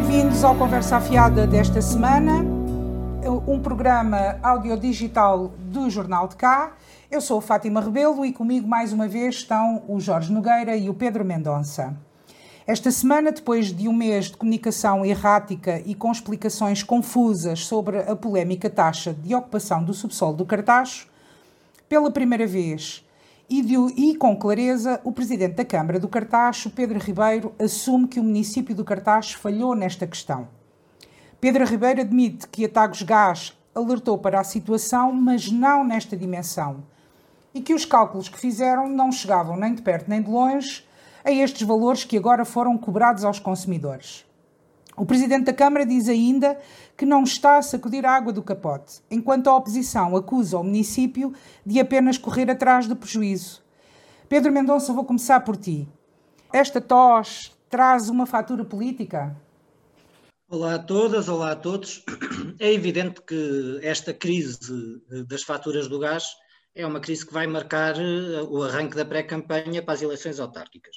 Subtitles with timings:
[0.00, 2.42] bem-vindos ao Conversa Afiada desta semana,
[3.46, 6.72] um programa audiodigital do Jornal de Cá.
[7.10, 10.94] Eu sou Fátima Rebelo e comigo mais uma vez estão o Jorge Nogueira e o
[10.94, 11.94] Pedro Mendonça.
[12.66, 18.16] Esta semana, depois de um mês de comunicação errática e com explicações confusas sobre a
[18.16, 21.08] polémica taxa de ocupação do subsolo do Cartacho,
[21.90, 23.04] pela primeira vez
[23.50, 28.20] e, de, e, com clareza, o presidente da Câmara do Cartacho, Pedro Ribeiro, assume que
[28.20, 30.46] o município do Cartacho falhou nesta questão.
[31.40, 36.84] Pedro Ribeiro admite que a Tagus Gás alertou para a situação, mas não nesta dimensão,
[37.52, 40.86] e que os cálculos que fizeram não chegavam nem de perto nem de longe
[41.24, 44.24] a estes valores que agora foram cobrados aos consumidores.
[44.96, 46.58] O presidente da Câmara diz ainda
[47.00, 51.32] que não está a sacudir a água do capote, enquanto a oposição acusa o município
[51.64, 53.62] de apenas correr atrás do prejuízo.
[54.28, 55.88] Pedro Mendonça, vou começar por ti.
[56.52, 59.34] Esta tos traz uma fatura política?
[60.46, 62.04] Olá a todas, olá a todos.
[62.60, 64.58] É evidente que esta crise
[65.26, 66.24] das faturas do gás
[66.74, 70.96] é uma crise que vai marcar eh, o arranque da pré-campanha para as eleições autárquicas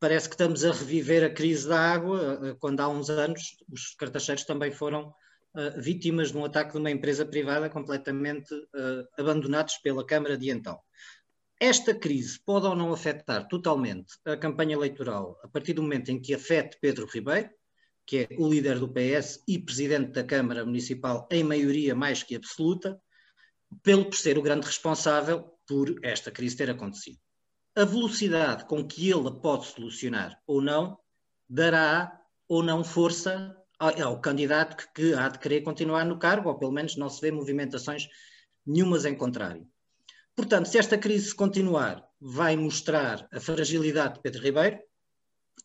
[0.00, 3.94] parece que estamos a reviver a crise da água, eh, quando há uns anos os
[3.94, 5.14] cartacheiros também foram
[5.56, 10.50] uh, vítimas de um ataque de uma empresa privada completamente uh, abandonados pela Câmara de
[10.50, 10.78] então.
[11.58, 16.20] Esta crise pode ou não afetar totalmente a campanha eleitoral a partir do momento em
[16.20, 17.48] que afete Pedro Ribeiro,
[18.06, 22.36] que é o líder do PS e presidente da Câmara Municipal em maioria mais que
[22.36, 23.00] absoluta,
[23.82, 27.18] pelo por ser o grande responsável por esta crise ter acontecido
[27.76, 30.98] a velocidade com que ele a pode solucionar ou não
[31.46, 32.18] dará
[32.48, 36.58] ou não força ao, ao candidato que, que, há de querer continuar no cargo, ou
[36.58, 38.08] pelo menos não se vê movimentações
[38.66, 39.66] nenhumas em contrário.
[40.34, 44.78] Portanto, se esta crise continuar, vai mostrar a fragilidade de Pedro Ribeiro,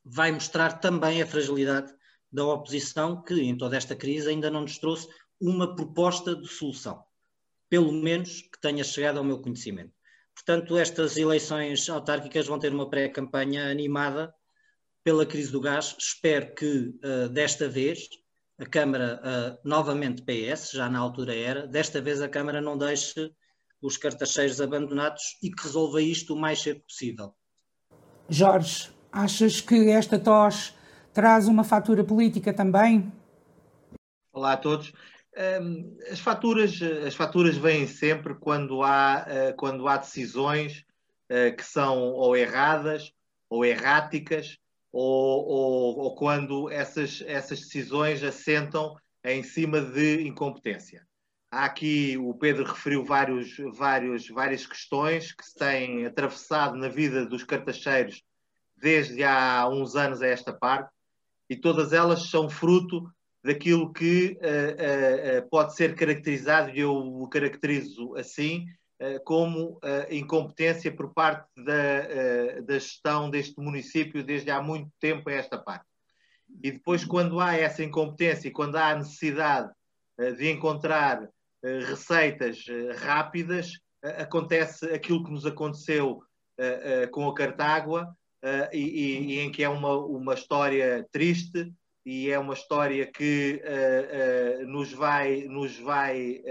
[0.03, 1.93] vai mostrar também a fragilidade
[2.31, 5.07] da oposição, que em toda esta crise ainda não nos trouxe
[5.39, 7.03] uma proposta de solução,
[7.69, 9.91] pelo menos que tenha chegado ao meu conhecimento.
[10.33, 14.33] Portanto, estas eleições autárquicas vão ter uma pré-campanha animada
[15.03, 15.95] pela crise do gás.
[15.97, 18.07] Espero que uh, desta vez
[18.59, 23.31] a Câmara, uh, novamente PS, já na altura era, desta vez a Câmara não deixe
[23.81, 27.33] os cartacheiros abandonados e que resolva isto o mais cedo possível.
[28.29, 30.75] Jorge, achas que esta tos
[31.11, 33.11] traz uma fatura política também?
[34.31, 34.93] Olá a todos.
[36.11, 40.85] As faturas, as faturas vêm sempre quando há, eh, quando há decisões
[41.57, 43.13] que são ou erradas
[43.49, 44.59] ou erráticas
[44.91, 51.05] ou, ou, ou quando essas, essas decisões assentam em cima de incompetência.
[51.51, 57.25] Há aqui, o Pedro referiu vários, vários, várias questões que se têm atravessado na vida
[57.25, 58.23] dos cartacheiros
[58.77, 60.89] desde há uns anos a esta parte,
[61.49, 63.11] e todas elas são fruto
[63.43, 68.65] daquilo que uh, uh, pode ser caracterizado, e eu o caracterizo assim,
[69.23, 69.79] como
[70.09, 75.85] incompetência por parte da, da gestão deste município desde há muito tempo a esta parte.
[76.63, 79.71] E depois, quando há essa incompetência e quando há a necessidade
[80.37, 81.27] de encontrar
[81.63, 82.65] receitas
[82.97, 83.71] rápidas,
[84.03, 86.21] acontece aquilo que nos aconteceu
[87.11, 88.13] com a Cartágua,
[88.71, 91.71] e, e, em que é uma, uma história triste,
[92.05, 93.61] e é uma história que
[94.67, 96.41] nos vai, nos vai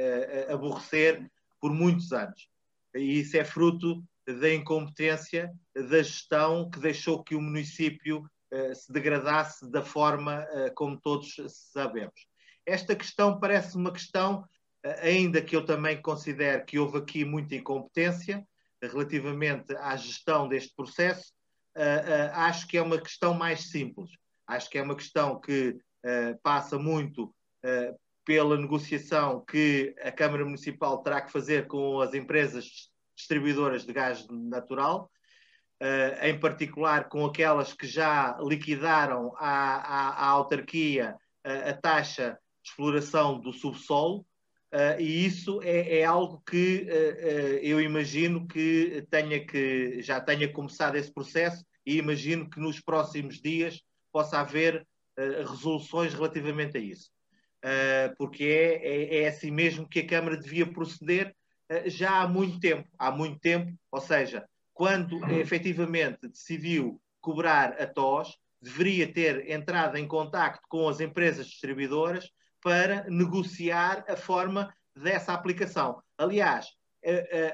[0.49, 1.31] aborrecer
[1.61, 2.49] por muitos anos.
[2.95, 8.25] E isso é fruto da incompetência da gestão que deixou que o município
[8.75, 11.37] se degradasse da forma como todos
[11.73, 12.27] sabemos.
[12.67, 14.45] Esta questão parece uma questão,
[15.03, 18.47] ainda que eu também considero que houve aqui muita incompetência
[18.83, 21.33] relativamente à gestão deste processo,
[22.33, 24.11] acho que é uma questão mais simples
[24.51, 25.79] Acho que é uma questão que
[26.43, 27.33] passa muito
[28.31, 34.25] pela negociação que a Câmara Municipal terá que fazer com as empresas distribuidoras de gás
[34.31, 35.11] natural,
[35.83, 42.71] uh, em particular com aquelas que já liquidaram à, à, à autarquia a taxa de
[42.71, 44.21] exploração do subsolo.
[44.73, 50.21] Uh, e isso é, é algo que uh, uh, eu imagino que tenha que já
[50.21, 53.83] tenha começado esse processo e imagino que nos próximos dias
[54.13, 54.87] possa haver
[55.19, 57.11] uh, resoluções relativamente a isso.
[57.65, 61.35] Uh, porque é, é, é, assim mesmo que a Câmara devia proceder
[61.71, 62.89] uh, já há muito tempo.
[62.99, 70.09] Há muito tempo, ou seja, quando efetivamente decidiu cobrar a TOS, deveria ter entrado em
[70.09, 72.31] contacto com as empresas distribuidoras
[72.63, 76.03] para negociar a forma dessa aplicação.
[76.17, 76.67] Aliás,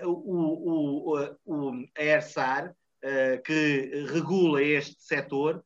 [0.05, 2.75] o, o, o, a ERSAR,
[3.45, 5.65] que regula este setor,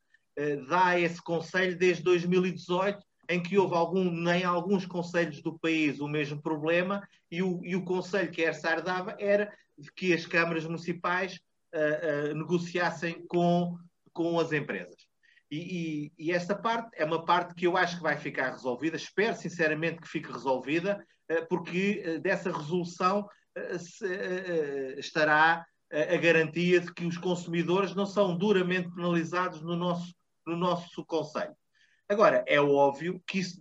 [0.69, 4.11] dá esse conselho desde 2018, em que houve algum,
[4.45, 9.15] alguns conselhos do país o mesmo problema, e o, e o conselho que ERSAR dava
[9.21, 9.57] era
[9.97, 11.39] que as câmaras municipais
[11.73, 13.79] uh, uh, negociassem com,
[14.13, 15.07] com as empresas.
[15.49, 18.97] E, e, e, esta parte é uma parte que eu acho que vai ficar resolvida,
[18.97, 23.29] espero sinceramente que fique resolvida, uh, porque dessa resolução
[24.97, 30.15] estará a garantia de que os consumidores não são duramente penalizados no nosso,
[30.47, 31.55] no nosso Conselho.
[32.11, 33.57] Agora, é óbvio que, isso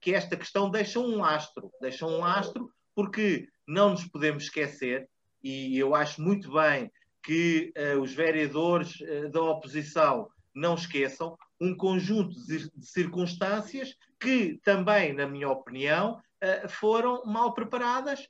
[0.00, 5.08] que esta questão deixa um lastro, deixa um lastro porque não nos podemos esquecer,
[5.40, 6.90] e eu acho muito bem
[7.22, 14.58] que uh, os vereadores uh, da oposição não esqueçam, um conjunto de, de, circunstâncias que
[14.64, 18.28] também, na minha opinião, uh, foram mal preparadas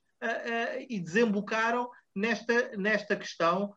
[0.89, 3.75] e desembocaram nesta, nesta questão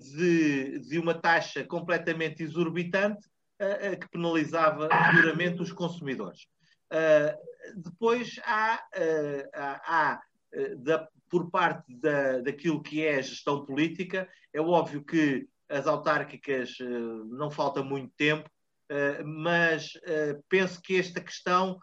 [0.00, 3.28] de, de uma taxa completamente exorbitante
[4.00, 6.46] que penalizava duramente os consumidores.
[6.92, 10.20] Uh, depois há, uh, há
[10.78, 16.78] da, por parte da, daquilo que é gestão política, é óbvio que as autárquicas
[17.28, 18.48] não falta muito tempo,
[19.26, 19.92] mas
[20.48, 21.78] penso que esta questão,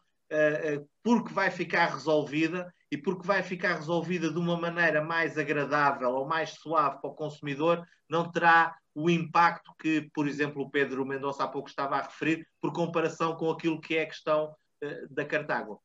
[1.03, 6.27] porque vai ficar resolvida e porque vai ficar resolvida de uma maneira mais agradável ou
[6.27, 11.43] mais suave para o consumidor, não terá o impacto que, por exemplo, o Pedro Mendonça
[11.43, 15.25] há pouco estava a referir, por comparação com aquilo que é a questão uh, da
[15.25, 15.81] Cartago.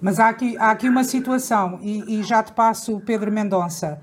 [0.00, 4.02] Mas há aqui, há aqui uma situação, e, e, já te passo, Pedro Mendonça,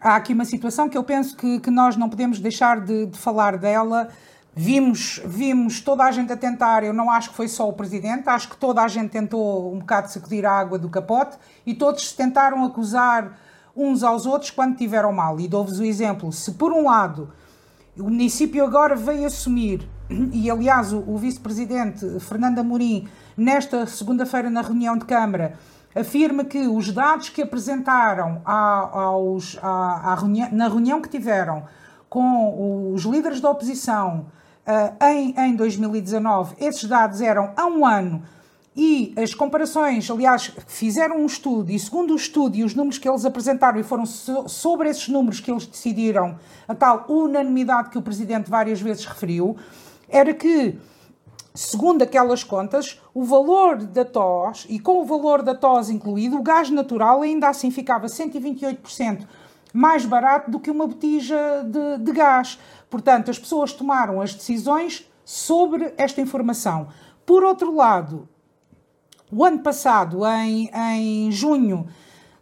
[0.00, 3.18] há aqui uma situação que eu penso que, que nós não podemos deixar de, de
[3.18, 4.08] falar dela.
[4.54, 8.28] Vimos, vimos toda a gente a tentar, eu não acho que foi só o Presidente,
[8.28, 12.12] acho que toda a gente tentou um bocado sacudir a água do capote e todos
[12.12, 13.38] tentaram acusar
[13.74, 15.40] uns aos outros quando tiveram mal.
[15.40, 17.32] E dou-vos o exemplo: se por um lado
[17.98, 24.60] o município agora veio assumir, e aliás o, o vice-presidente Fernando Amorim, nesta segunda-feira na
[24.60, 25.58] reunião de Câmara,
[25.94, 29.58] afirma que os dados que apresentaram aos,
[30.18, 31.64] reunião, na reunião que tiveram
[32.10, 34.26] com os líderes da oposição
[35.00, 38.22] em, em 2019, esses dados eram há um ano
[38.74, 43.06] e as comparações, aliás, fizeram um estudo e segundo o estudo e os números que
[43.06, 47.98] eles apresentaram e foram so sobre esses números que eles decidiram a tal unanimidade que
[47.98, 49.56] o Presidente várias vezes referiu,
[50.08, 50.78] era que,
[51.54, 56.42] segundo aquelas contas, o valor da TOS, e com o valor da TOS incluído, o
[56.42, 59.26] gás natural ainda assim ficava 128%
[59.72, 62.58] mais barato do que uma botija de, de gás.
[62.92, 66.88] Portanto, as pessoas tomaram as decisões sobre esta informação.
[67.24, 68.28] Por outro lado,
[69.32, 71.86] o ano passado, em, em junho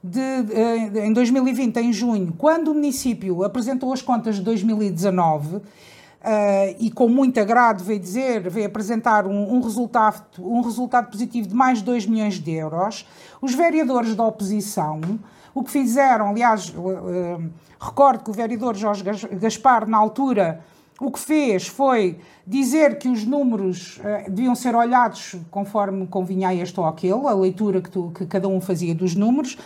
[0.03, 5.63] de, de, em 2020, em junho, quando o município apresentou as contas de 2019, uh,
[6.21, 11.47] eh, e com muito agrado veio dizer, veio apresentar um, um, resultado, um resultado positivo
[11.47, 13.07] de mais de 2 milhões de euros,
[13.41, 15.01] os vereadores da oposição,
[15.55, 17.51] o que fizeram, aliás, uh,
[17.81, 19.03] recordo que o vereador Jorge
[19.33, 20.65] Gaspar, na altura,
[21.01, 26.55] o que fez foi dizer que os números uh, deviam ser olhados conforme convinha a
[26.55, 29.57] este ou aquele, a leitura que, tu, que, cada um fazia dos números,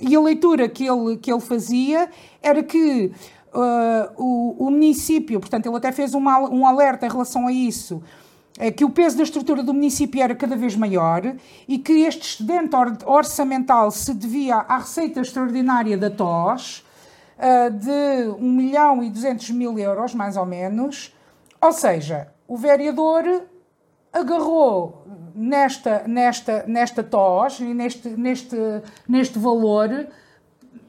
[0.00, 2.08] e a leitura que ele, que ele fazia
[2.42, 3.12] era que
[3.52, 8.02] uh, o, o, município, portanto, ele até fez uma, um alerta em relação a isso,
[8.76, 11.22] que o peso da estrutura do município era cada vez maior
[11.68, 12.74] e que este excedente
[13.06, 16.84] orçamental se devia à receita extraordinária da TOS,
[17.38, 21.14] uh, de 1 milhão e 200 mil euros, mais ou menos.
[21.60, 23.42] Ou seja, o vereador
[24.12, 28.56] agarrou nesta, nesta, nesta TOS e neste, neste,
[29.08, 30.08] neste valor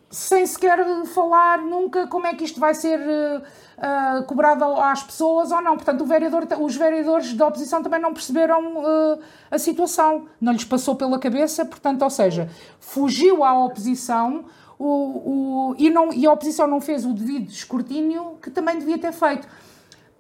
[0.09, 2.99] sem sequer falar nunca como é que isto vai ser
[3.79, 5.75] uh, cobrado às pessoas ou não.
[5.75, 9.19] Portanto, vereador, os vereadores da oposição também não perceberam uh,
[9.49, 14.45] a situação, não lhes passou pela cabeça, portanto, ou seja, fugiu à oposição
[14.77, 14.85] o,
[15.71, 19.11] o, e, não, e a oposição não fez o devido escrutínio que também devia ter
[19.11, 19.47] feito.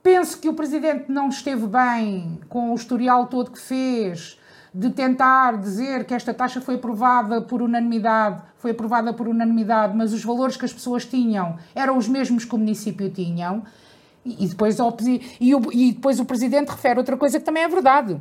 [0.01, 4.38] Penso que o Presidente não esteve bem com o historial todo que fez,
[4.73, 10.13] de tentar dizer que esta taxa foi aprovada por unanimidade, foi aprovada por unanimidade, mas
[10.13, 13.63] os valores que as pessoas tinham eram os mesmos que o município tinham.
[14.25, 14.77] E depois,
[15.39, 18.19] e, o, e depois o Presidente refere outra coisa que também é verdade,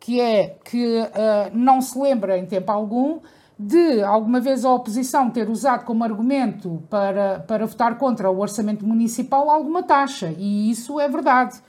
[0.00, 3.20] que é que uh, não se lembra em tempo algum
[3.56, 8.84] de alguma vez a oposição ter usado como argumento para, para votar contra o orçamento
[8.84, 11.62] municipal alguma taxa, e isso é verdade.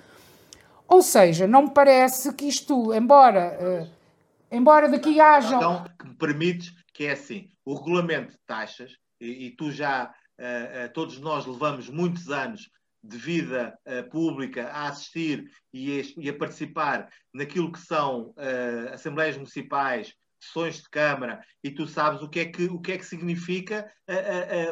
[0.88, 3.88] Ou seja, não me parece que isto, embora, uh,
[4.52, 5.56] embora daqui haja.
[5.56, 10.06] Então, que me permites que é assim: o regulamento de taxas, e, e tu já,
[10.40, 12.70] uh, uh, todos nós levamos muitos anos
[13.04, 18.34] de vida uh, pública a assistir e a, e a, participar naquilo que são
[18.92, 22.98] assembleias municipais, sessões de Câmara, e tu sabes o que é que, o que, é
[22.98, 23.92] que significa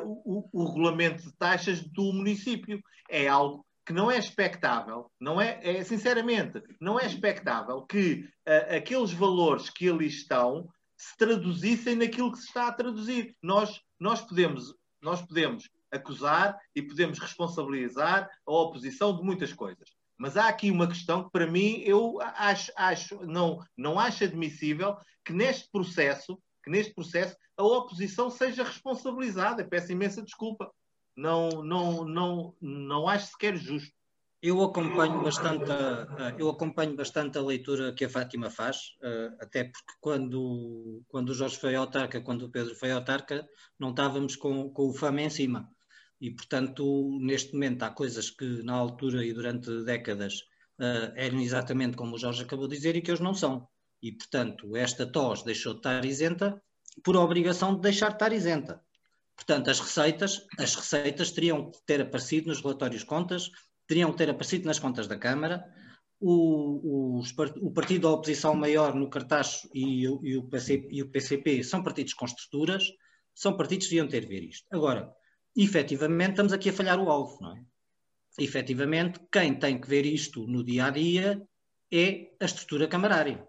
[0.04, 2.82] o, o, regulamento de taxas do município.
[3.10, 8.28] É algo que não é expectável, não é, é sinceramente, não é expectável que
[8.70, 13.36] aqueles valores que ali estão se traduzissem naquilo que se está a traduzir.
[13.42, 19.90] Nós, nós podemos, nós podemos acusar e podemos responsabilizar a oposição de muitas coisas.
[20.18, 24.96] Mas há aqui uma questão que, para mim, eu acho, acho não, não acho admissível
[25.26, 29.68] que neste processo, que neste processo a oposição seja responsabilizada.
[29.68, 30.72] peço imensa desculpa.
[31.16, 33.94] Não, não, não, não acho sequer justo.
[34.42, 38.78] Eu acompanho bastante a, eu acompanho bastante a leitura que a Fátima faz,
[39.40, 43.48] até porque quando, quando o Jorge foi autarca, quando o Pedro foi autarca,
[43.80, 45.70] não estávamos com, com o fama em cima.
[46.20, 50.42] E, portanto, neste momento há coisas que na altura e durante décadas
[51.16, 53.68] eram exatamente como o Jorge acabou de dizer e que hoje não são.
[54.02, 56.62] E, portanto, esta TOS deixou de estar isenta
[57.04, 58.84] por obrigação de deixar de estar isenta.
[59.46, 63.52] Portanto, as receitas, as receitas teriam que ter aparecido nos relatórios de contas,
[63.86, 65.64] teriam que ter aparecido nas contas da Câmara.
[66.20, 67.20] O,
[67.62, 71.84] o, partido da oposição maior no Cartacho e, e, o PC, e o PCP são
[71.84, 72.86] partidos com estruturas,
[73.36, 74.66] são partidos que deviam ter ver isto.
[74.72, 75.14] Agora,
[75.54, 77.66] efetivamente, estamos aqui a falhar o alvo, não é?
[78.40, 81.46] Efetivamente, quem tem que ver isto no dia a dia
[81.92, 83.46] é a estrutura camarária.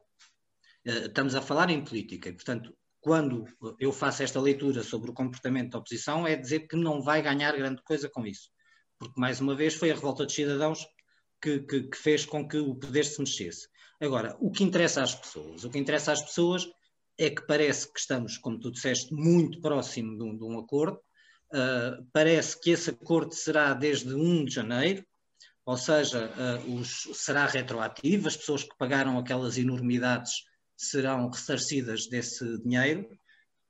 [0.85, 3.45] Eh, estamos a falar em política portanto, quando
[3.79, 7.53] eu faço esta leitura sobre o comportamento da oposição, é dizer que não vai ganhar
[7.53, 8.49] grande coisa com isso
[8.99, 10.87] porque mais uma vez foi a revolta dos cidadãos
[11.41, 13.69] que, que, que, fez com que o poder se mexesse.
[14.01, 15.65] Agora, o que interessa às pessoas?
[15.65, 16.67] O que interessa às pessoas
[17.19, 20.99] é que parece que estamos, como tu disseste, muito próximo de um, de um acordo.
[21.53, 25.05] Uh, parece que esse acordo será desde 1 de janeiro,
[25.65, 30.45] ou seja, uh, os, será retroativo, as pessoas que pagaram aquelas enormidades
[30.77, 33.09] serão ressarcidas desse dinheiro.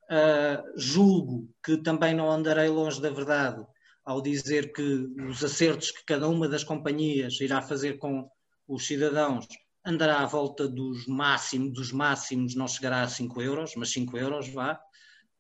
[0.05, 3.65] Uh, julgo que também não andarei longe da verdade
[4.05, 8.29] ao dizer que os acertos que cada uma das companhias irá fazer com
[8.69, 9.47] os cidadãos
[9.85, 14.49] andará à volta dos máximos, dos máximos não chegará a 5 euros, mas 5 euros
[14.49, 14.81] vá.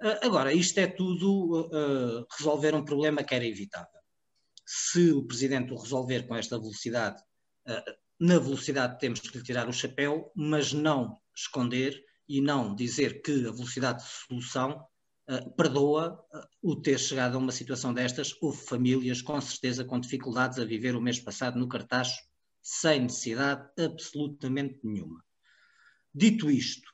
[0.00, 3.88] Ah, agora, isto é tudo uh, resolver um problema que era evitável.
[4.66, 7.22] Se o Presidente o resolver com esta velocidade,
[7.68, 13.20] uh, na velocidade temos que lhe tirar o chapéu, mas não esconder e não dizer
[13.22, 14.86] que a velocidade de solução
[15.28, 18.34] uh, perdoa uh, o ter chegado a uma situação destas.
[18.40, 22.20] Houve famílias, com certeza, com dificuldades a viver o mês passado no Cartacho,
[22.62, 25.22] sem necessidade absolutamente nenhuma.
[26.14, 26.88] Dito isto,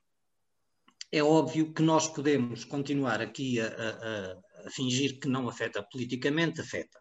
[1.13, 6.61] é óbvio que nós podemos continuar aqui a, a, a fingir que não afeta politicamente,
[6.61, 7.00] afeta.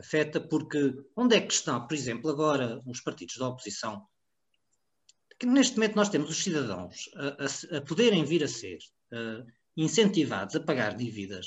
[0.00, 4.06] Afeta porque onde é que estão, por exemplo, agora os partidos da oposição
[5.38, 8.78] que neste momento nós temos os cidadãos a, a, a poderem vir a ser
[9.12, 11.46] uh, incentivados a pagar dívidas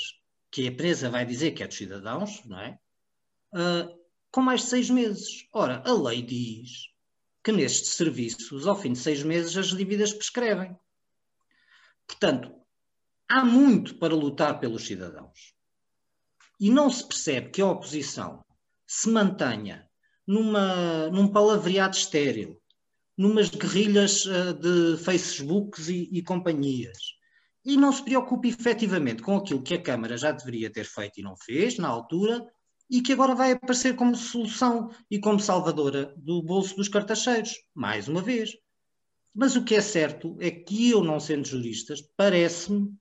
[0.51, 2.79] que a empresa vai dizer que é dos cidadãos, não é?
[3.53, 5.47] Uh, com mais de seis meses.
[5.53, 6.89] Ora, a lei diz
[7.43, 10.75] que nestes serviços, ao fim de seis meses, as dívidas prescrevem.
[12.07, 12.51] Portanto,
[13.29, 15.53] há muito para lutar pelos cidadãos.
[16.63, 18.41] E não se percebe que a oposição
[18.87, 19.85] se mantenha
[20.25, 22.57] numa, num palavreado estéril,
[23.17, 26.97] numas guerrilhas uh, de Facebooks e, e companhias,
[27.65, 31.21] e não se preocupe efetivamente com aquilo que a Câmara já deveria ter feito e
[31.21, 32.41] não fez na altura
[32.89, 38.07] e que agora vai aparecer como solução e como salvadora do bolso dos cartacheiros, mais
[38.07, 38.51] uma vez.
[39.35, 42.95] Mas o que é certo é que eu, não sendo jurista, parece-me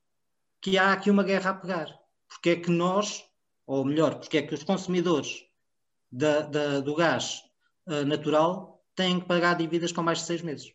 [0.61, 1.87] que há aqui uma guerra a pegar.
[2.29, 3.23] Porque é que nós,
[3.73, 5.47] ou melhor, porque é que os consumidores
[6.11, 7.43] da, da, do gás
[7.89, 10.75] uh, natural têm que pagar dívidas com mais de seis meses?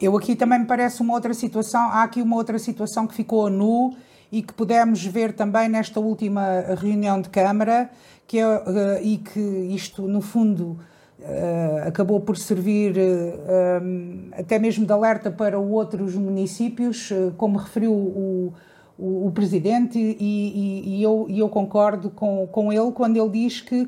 [0.00, 3.48] Eu aqui também me parece uma outra situação, há aqui uma outra situação que ficou
[3.48, 3.96] nu
[4.32, 7.88] e que pudemos ver também nesta última reunião de Câmara,
[8.26, 10.80] que é, uh, e que isto, no fundo,
[11.20, 18.52] uh, acabou por servir um, até mesmo de alerta para outros municípios, como referiu o,
[18.98, 23.30] o, o Presidente, e, e, e, eu, e eu concordo com, com ele quando ele
[23.30, 23.86] diz que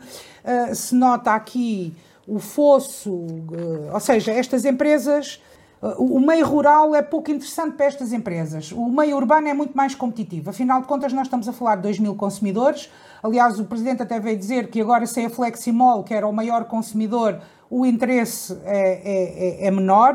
[0.75, 1.93] se nota aqui
[2.27, 3.27] o fosso,
[3.93, 5.41] ou seja, estas empresas
[5.99, 8.73] o meio rural é pouco interessante para estas empresas.
[8.73, 10.51] O meio urbano é muito mais competitivo.
[10.51, 12.91] Afinal de contas, nós estamos a falar de 2 mil consumidores.
[13.23, 16.65] Aliás, o Presidente até veio dizer que agora, sem a Fleximol, que era o maior
[16.65, 20.15] consumidor, o interesse é, é, é menor.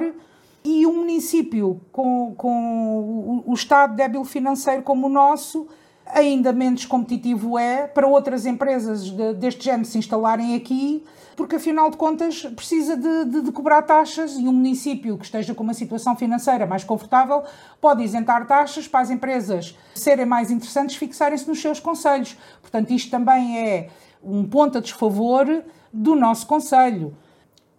[0.63, 5.67] E um município com, com o, o estado débil financeiro como o nosso
[6.13, 11.03] ainda menos competitivo é para outras empresas de, deste género se instalarem aqui,
[11.35, 15.55] porque afinal de contas precisa de, de, de, cobrar taxas e um município que esteja
[15.55, 17.43] com uma situação financeira mais confortável
[17.79, 22.37] pode isentar taxas para as empresas serem mais interessantes fixarem-se nos seus conselhos.
[22.61, 23.89] Portanto, isto também é
[24.23, 27.15] um ponto a desfavor do nosso conselho.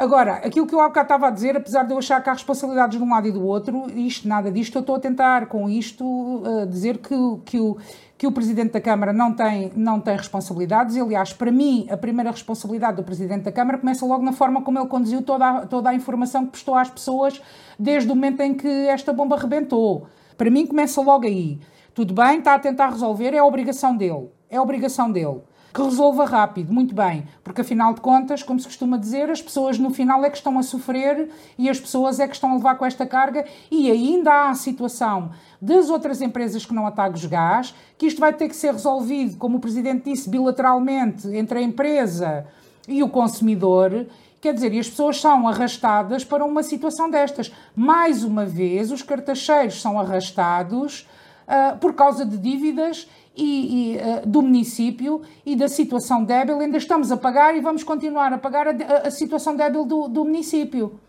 [0.03, 2.33] Agora, aquilo que eu há bocado estava a dizer, apesar de eu achar que há
[2.33, 5.71] responsabilidades de um lado e do outro, isto, nada disto, eu estou a tentar com
[5.71, 7.77] isto uh, dizer que, que, o,
[8.19, 10.97] que o Presidente da Câmara não tem, não tem responsabilidades.
[10.97, 14.77] Aliás, para mim, a primeira responsabilidade do Presidente da Câmara começa logo na forma como
[14.77, 17.41] ele conduziu toda a, toda a informação que prestou às pessoas
[17.79, 20.09] desde o momento em que esta bomba rebentou.
[20.37, 21.61] Para mim, começa logo aí.
[21.95, 24.31] Tudo bem, está a tentar resolver, é a obrigação dele.
[24.51, 25.43] É a obrigação dele
[25.73, 29.79] que resolva rápido, muito bem, porque afinal de contas, como se costuma dizer, as pessoas
[29.79, 32.75] no final é que estão a sofrer e as pessoas é que estão a levar
[32.77, 33.45] com esta carga.
[33.71, 38.21] E ainda há a situação das outras empresas que não atagam os gás, que isto
[38.21, 42.47] vai ter que ser resolvido, como o Presidente disse, bilateralmente entre a empresa
[42.87, 44.07] e o consumidor,
[44.43, 47.53] Quer dizer, e as pessoas são arrastadas para uma situação destas.
[47.77, 51.07] Mais uma vez, os cartacheiros são arrastados
[51.47, 56.77] uh, por causa de dívidas e, e uh, do município e da situação débil, ainda
[56.77, 61.01] estamos a pagar e vamos continuar a pagar a, a situação débil do, do município.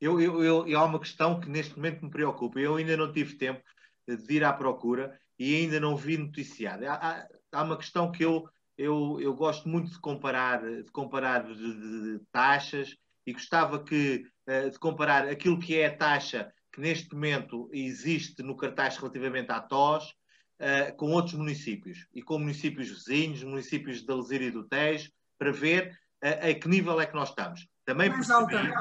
[0.00, 2.60] Eu, eu, eu, há uma questão que neste momento me preocupa.
[2.60, 3.62] Eu ainda não tive tempo
[4.06, 6.86] de ir à procura e ainda não vi noticiado.
[6.86, 11.44] Há, há, há uma questão que eu, eu, eu gosto muito de comparar, de comparar
[11.44, 16.52] de, de, de taxas e gostava que, uh, de comparar aquilo que é a taxa
[16.72, 20.14] que neste momento existe no cartaz relativamente à TOS
[20.60, 25.52] uh, com outros municípios e com municípios vizinhos, municípios de Alzira e do Tejo, para
[25.52, 27.66] ver uh, a que nível é que nós estamos.
[27.84, 28.72] Também percebi,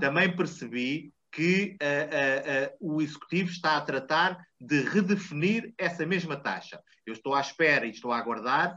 [0.00, 6.80] também percebi que uh, o Executivo está a tratar de redefinir essa mesma taxa.
[7.04, 8.74] Eu estou à espera e estou a aguardar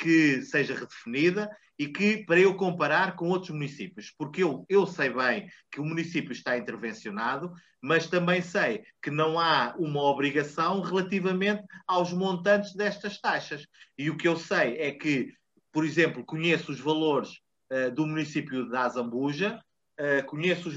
[0.00, 1.48] que seja redefinida
[1.80, 5.84] e que para eu comparar com outros municípios, porque eu, eu sei bem que o
[5.84, 13.18] município está intervencionado, mas também sei que não há uma obrigação relativamente aos montantes destas
[13.18, 13.66] taxas.
[13.96, 15.32] E o que eu sei é que,
[15.72, 17.30] por exemplo, conheço os valores
[17.72, 19.58] uh, do município de Azambuja,
[20.00, 20.76] Uh, conheço, os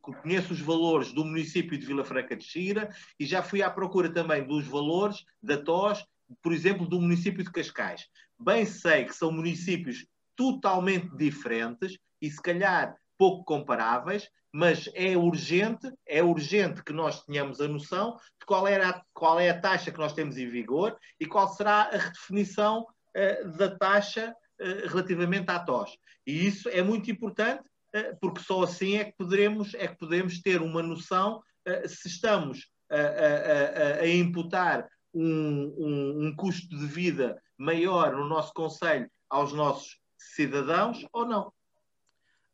[0.00, 4.12] conheço, os valores do município de Vila Franca de Xira e já fui à procura
[4.12, 6.04] também dos valores da TOS,
[6.42, 8.08] por exemplo, do município de Cascais.
[8.36, 10.04] Bem sei que são municípios
[10.36, 17.60] totalmente diferentes e se calhar pouco comparáveis, mas é urgente, é urgente que nós tenhamos
[17.60, 20.96] a noção de qual, era a, qual é a taxa que nós temos em vigor
[21.18, 25.96] e qual será a redefinição uh, da taxa uh, relativamente à TOS.
[26.24, 27.64] E isso é muito importante,
[27.96, 31.42] uh, porque só assim é que poderemos, é que podemos ter uma noção
[31.86, 38.52] se estamos a, a, a imputar um, um, um custo de vida maior no nosso
[38.52, 39.98] Conselho aos nossos
[40.34, 41.52] cidadãos ou não.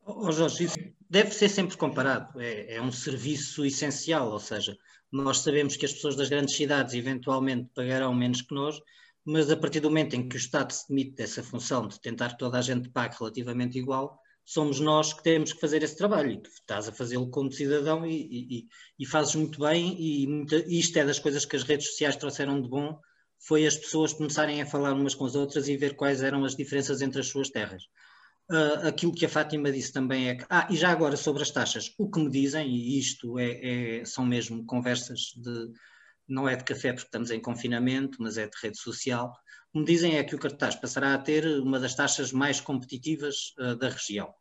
[0.04, 0.76] Oh, Jorge, isso
[1.08, 2.40] deve ser sempre comparado.
[2.40, 4.76] É, é, um serviço essencial, ou seja,
[5.10, 8.80] nós sabemos que as pessoas das grandes cidades eventualmente pagarão menos que nós,
[9.24, 12.30] mas a partir do momento em que o Estado se demite dessa função de tentar
[12.30, 16.32] que toda a gente pague relativamente igual, somos nós que temos que fazer esse trabalho.
[16.32, 19.96] E tu estás a fazê-lo como cidadão e, e, e, fazes muito bem.
[19.96, 22.98] E muita, isto é das coisas que as redes sociais trouxeram de bom
[23.40, 26.54] foi as pessoas começarem a falar umas com as outras e ver quais eram as
[26.54, 27.84] diferenças entre as suas terras.
[28.50, 30.44] Uh, aquilo que a Fátima disse também é que.
[30.50, 34.04] Ah, e já agora sobre as taxas, o que me dizem, e isto é, é,
[34.04, 35.72] são mesmo conversas de.
[36.28, 39.32] não é de café porque estamos em confinamento, mas é de rede social.
[39.72, 42.60] O que me dizem é que o cartaz passará a ter uma das taxas mais
[42.60, 44.34] competitivas uh, da região.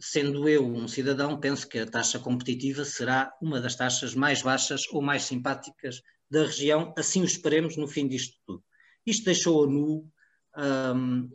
[0.00, 4.82] Sendo eu um cidadão, penso que a taxa competitiva será uma das taxas mais baixas
[4.92, 8.64] ou mais simpáticas da região, assim o esperemos no fim disto tudo.
[9.06, 10.10] Isto deixou a nu
[10.56, 11.30] um,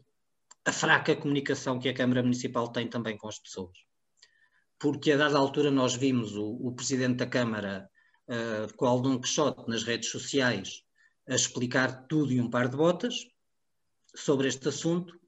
[0.65, 3.77] a fraca comunicação que a Câmara Municipal tem também com as pessoas.
[4.79, 7.89] Porque a dada altura nós vimos o, o Presidente da Câmara
[8.27, 10.84] uh, com Aldon Quixote nas redes sociais
[11.27, 13.15] a explicar tudo e um par de botas
[14.15, 15.19] sobre este assunto,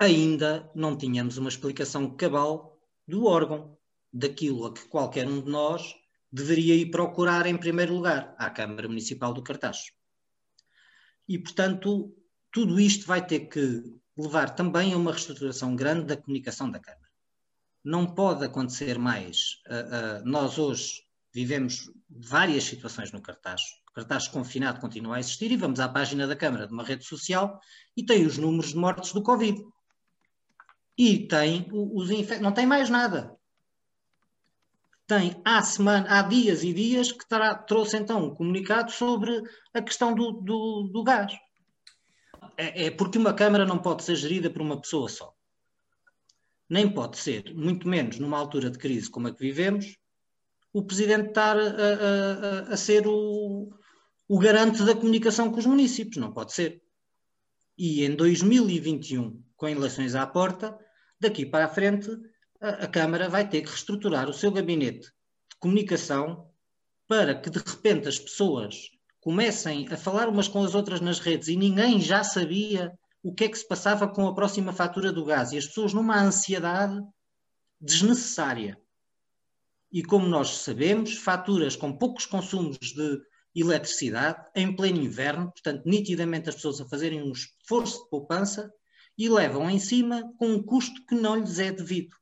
[0.00, 3.76] ainda não tínhamos uma explicação cabal do órgão,
[4.12, 5.94] daquilo a que qualquer um de nós
[6.30, 9.90] deveria ir procurar em primeiro lugar à Câmara Municipal do Cartaz.
[11.26, 12.14] E, portanto,
[12.52, 13.82] tudo isto vai ter que
[14.16, 17.08] levar também a uma reestruturação grande da comunicação da Câmara.
[17.84, 19.60] Não pode acontecer mais.
[19.66, 23.62] Uh, uh, nós hoje vivemos várias situações no cartaz.
[23.90, 27.04] O cartaz confinado continua a existir e vamos à página da Câmara de uma rede
[27.04, 27.60] social
[27.96, 29.62] e tem os números de mortes do Covid.
[30.96, 32.42] E tem os infectados.
[32.42, 33.37] Não tem mais nada
[35.08, 39.42] tem há, semana, há dias e dias que terá, trouxe então um comunicado sobre
[39.72, 41.32] a questão do, do, do gás.
[42.58, 45.34] é, é porque uma Câmara não pode ser gerida por uma pessoa só.
[46.68, 49.96] Nem pode ser, muito menos numa altura de crise como a que vivemos,
[50.74, 53.72] o Presidente estar a, a, a, ser o,
[54.28, 56.18] o garante da comunicação com os municípios.
[56.18, 56.82] Não pode ser.
[57.78, 60.78] E em 2021, com eleições à porta,
[61.18, 62.10] daqui para a frente,
[62.60, 66.50] a, a Câmara vai ter que reestruturar o seu gabinete de comunicação
[67.06, 68.90] para que de repente as pessoas
[69.20, 72.92] comecem a falar umas com as outras nas redes e ninguém já sabia
[73.22, 75.92] o que é que se passava com a próxima fatura do gás e as pessoas
[75.92, 77.00] numa ansiedade
[77.80, 78.78] desnecessária.
[79.90, 83.20] E como nós sabemos, faturas com poucos consumos de
[83.54, 88.72] eletricidade em pleno inverno, portanto, nitidamente as pessoas a fazerem um esforço de poupança
[89.16, 92.14] e levam em cima com um custo que não lhes é devido.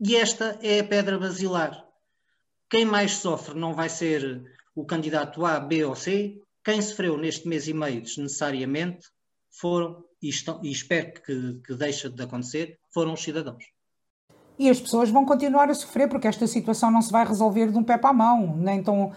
[0.00, 1.84] E esta é a pedra basilar.
[2.70, 6.40] Quem mais sofre não vai ser o candidato A, B ou C.
[6.64, 9.08] Quem sofreu neste mês e meio desnecessariamente
[9.50, 13.64] foram, e, estão, e espero que, que deixe de acontecer, foram os cidadãos.
[14.58, 17.78] E as pessoas vão continuar a sofrer porque esta situação não se vai resolver de
[17.78, 19.12] um pé para a mão, nem tão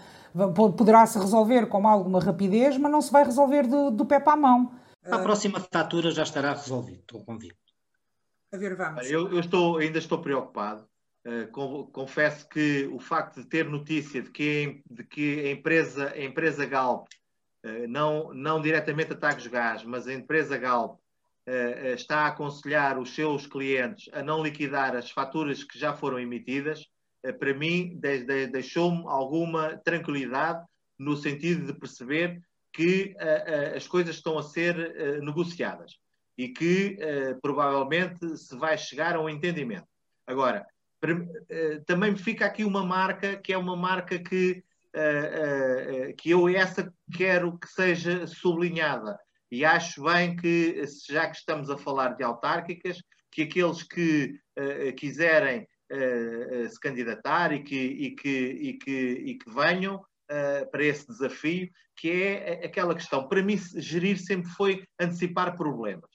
[0.76, 4.36] poderá-se resolver com alguma rapidez, mas não se vai resolver do, do pé para a
[4.36, 4.72] mão.
[5.04, 7.61] A próxima fatura já estará resolvido, estou convicto.
[8.52, 9.10] A ver, vamos.
[9.10, 10.86] Eu, eu estou, ainda estou preocupado.
[11.26, 16.22] Uh, confesso que o facto de ter notícia de que, de que a, empresa, a
[16.22, 17.06] empresa Galp,
[17.64, 20.98] uh, não, não diretamente a Tagus Gás, mas a empresa Galp,
[21.48, 26.18] uh, está a aconselhar os seus clientes a não liquidar as faturas que já foram
[26.18, 26.86] emitidas,
[27.38, 28.00] para mim,
[28.50, 30.66] deixou-me alguma tranquilidade
[30.98, 33.14] no sentido de perceber que
[33.76, 36.01] as coisas estão a ser negociadas
[36.36, 36.98] e que
[37.40, 39.86] provavelmente se vai chegar a um entendimento.
[40.26, 40.66] Agora,
[41.86, 44.64] também me fica aqui uma marca que é uma marca que,
[46.16, 49.18] que eu essa quero que seja sublinhada.
[49.50, 52.98] E acho bem que, já que estamos a falar de autárquicas,
[53.30, 54.40] que aqueles que
[54.96, 60.84] quiserem uh, se candidatar e que, e que, e que, e que venham uh, para
[60.84, 63.28] esse desafio, que é aquela questão.
[63.28, 66.10] Para mim, gerir sempre foi antecipar problemas.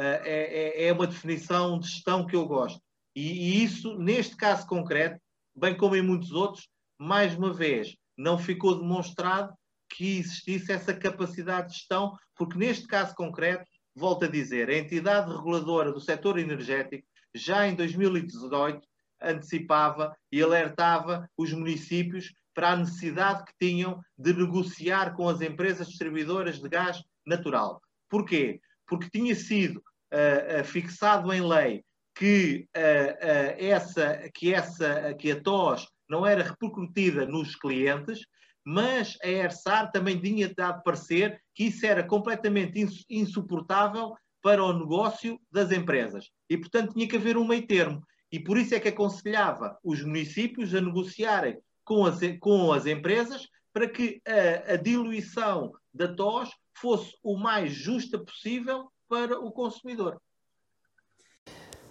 [0.00, 2.80] Uh, é, é, uma definição de gestão que eu gosto.
[3.14, 5.20] E, e isso, neste caso concreto,
[5.54, 6.66] bem como em muitos outros,
[6.98, 9.52] mais uma vez, não ficou demonstrado
[9.90, 15.30] que existisse essa capacidade de gestão, porque neste caso concreto, volto a dizer, a entidade
[15.30, 18.80] reguladora do setor energético já em 2018
[19.20, 25.88] antecipava e alertava os municípios para a necessidade que tinham de negociar com as empresas
[25.88, 27.82] distribuidoras de gás natural.
[28.08, 28.60] Porquê?
[28.86, 35.88] Porque tinha sido uh, fixado em lei que, uh, essa, que, essa, que a TOS
[36.08, 38.20] não era repercutida nos clientes,
[38.64, 45.40] mas a ERSAR também tinha dado parecer que isso era completamente insuportável para o negócio
[45.50, 46.30] das empresas.
[46.48, 48.02] E, portanto, tinha que haver um meio termo.
[48.32, 53.48] E por isso é que aconselhava os municípios a negociarem com as, com as empresas
[53.72, 60.18] para que a, a diluição da TOS fosse o mais justa possível para o consumidor.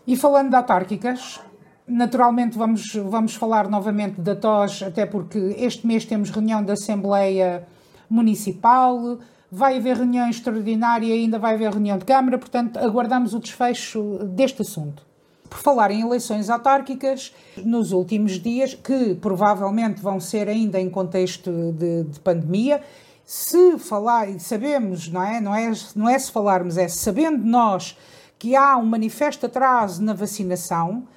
[0.07, 1.41] E falando de autárquicas,
[1.85, 7.67] naturalmente vamos, vamos falar novamente da TOS, até porque este mês temos reunião da Assembleia
[8.09, 9.19] Municipal,
[9.51, 14.19] vai haver reunião extraordinária e ainda vai haver reunião de Câmara, portanto, aguardamos o desfecho
[14.23, 15.05] deste assunto.
[15.49, 21.73] Por falar em eleições autárquicas, nos últimos dias, que provavelmente vão ser ainda em contexto
[21.73, 22.81] de, de pandemia,
[23.29, 25.39] se falar, e sabemos, não é?
[25.39, 27.95] Não é, não é se falarmos, é sabendo nós
[28.39, 31.07] que há um manifesto atraso na vacinação,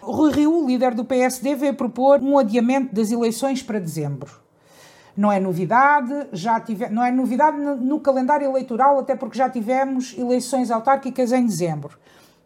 [0.00, 4.40] Rui Rio, líder do PSD, veio propor um adiamento das eleições para dezembro.
[5.16, 10.16] Não é novidade, já tive, não é novidade no, calendário eleitoral, até porque já tivemos
[10.16, 11.98] eleições autárquicas em dezembro.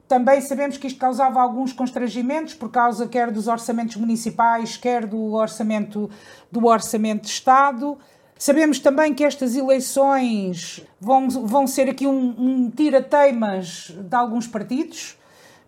[0.09, 5.35] Também sabemos que isto causava alguns constrangimentos por causa quer dos orçamentos municipais, quer do
[5.35, 6.09] orçamento
[6.51, 7.99] do orçamento de Estado.
[8.45, 15.17] Sabemos também que estas eleições vão, vão ser aqui um, um tira-teimas de alguns partidos,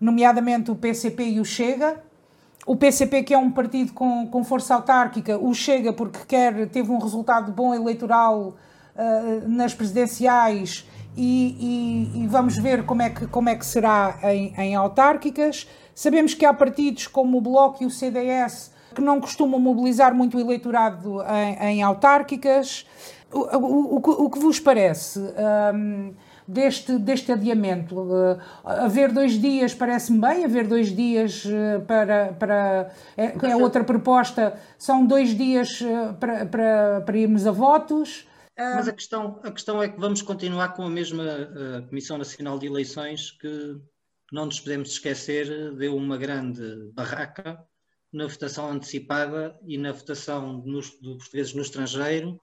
[0.00, 2.02] nomeadamente o PCP e o Chega,
[2.66, 6.90] o PCP, que é um partido com, com força autárquica, o chega porque quer, teve
[6.90, 8.56] um resultado bom eleitoral
[8.96, 10.84] uh, nas presidenciais
[11.16, 15.68] e, e, e, vamos ver como é que, como é que será em, em autárquicas.
[15.94, 20.36] Sabemos que há partidos como o Bloco e o CDS que não costumam mobilizar muito
[20.36, 22.86] o eleitorado em, em autárquicas.
[23.32, 25.18] O, o, o, o, que vos parece?
[25.18, 26.14] Um,
[26.46, 27.98] deste, deste adiamento.
[27.98, 32.32] Uh, haver dois dias parece-me bem, haver dois dias uh, para.
[32.34, 38.26] para é, é outra proposta, são dois dias uh, para, para, para irmos a votos.
[38.56, 42.56] Mas a questão, a questão é que vamos continuar com a mesma uh, Comissão Nacional
[42.56, 43.80] de Eleições que
[44.30, 47.58] não nos podemos esquecer, deu uma grande barraca
[48.14, 52.40] na votação antecipada e na votação nos, de portugueses no estrangeiro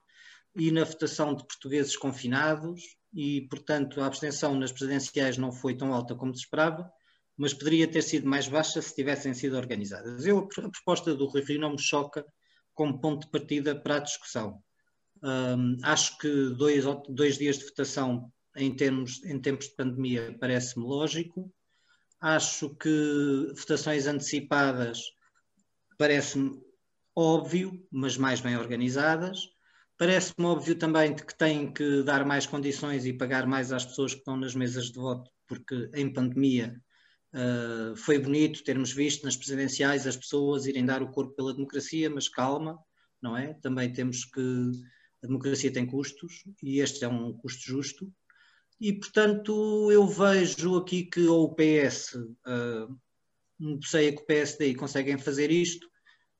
[0.54, 2.82] e na votação de portugueses confinados
[3.14, 6.92] e, portanto, a abstenção nas presidenciais não foi tão alta como se esperava,
[7.38, 10.26] mas poderia ter sido mais baixa se tivessem sido organizadas.
[10.26, 12.22] Eu, a proposta do Rui Rio não me choca
[12.74, 14.62] como ponto de partida para a discussão.
[15.22, 20.84] Um, acho que dois, dois dias de votação em, termos, em tempos de pandemia parece-me
[20.84, 21.50] lógico.
[22.20, 25.00] Acho que votações antecipadas
[26.02, 26.60] parece-me
[27.14, 29.38] óbvio, mas mais bem organizadas.
[29.96, 34.18] Parece-me óbvio também que têm que dar mais condições e pagar mais às pessoas que
[34.18, 36.76] estão nas mesas de voto, porque em pandemia
[37.32, 42.10] uh, foi bonito termos visto nas presidenciais as pessoas irem dar o corpo pela democracia,
[42.10, 42.76] mas calma,
[43.22, 43.54] não é?
[43.54, 44.72] Também temos que.
[45.22, 48.12] A democracia tem custos e este é um custo justo.
[48.80, 53.00] E, portanto, eu vejo aqui que ou o PS uh,
[53.56, 55.91] negocia com o PSD conseguem fazer isto,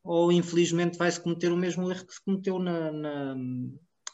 [0.02, 3.36] ou infelizmente vai-se cometer o mesmo erro que se cometeu na, na,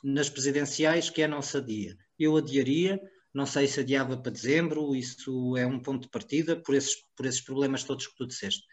[0.05, 1.97] nas presidenciais, que é não se adia.
[2.19, 3.01] Eu adiaria,
[3.33, 7.27] não sei se adiava para dezembro, isso é um ponto de partida por esses, por
[7.27, 8.65] esses problemas todos que tu disseste.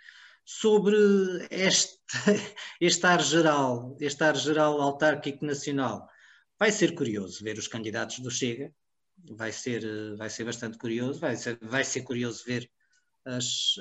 [0.43, 0.95] Sobre
[1.49, 1.97] este,
[2.79, 6.07] este ar geral, este ar geral autárquico nacional,
[6.59, 8.73] vai ser curioso ver os candidatos do Chega,
[9.31, 12.69] vai ser, vai ser bastante curioso, vai ser, vai ser curioso ver
[13.25, 13.75] as,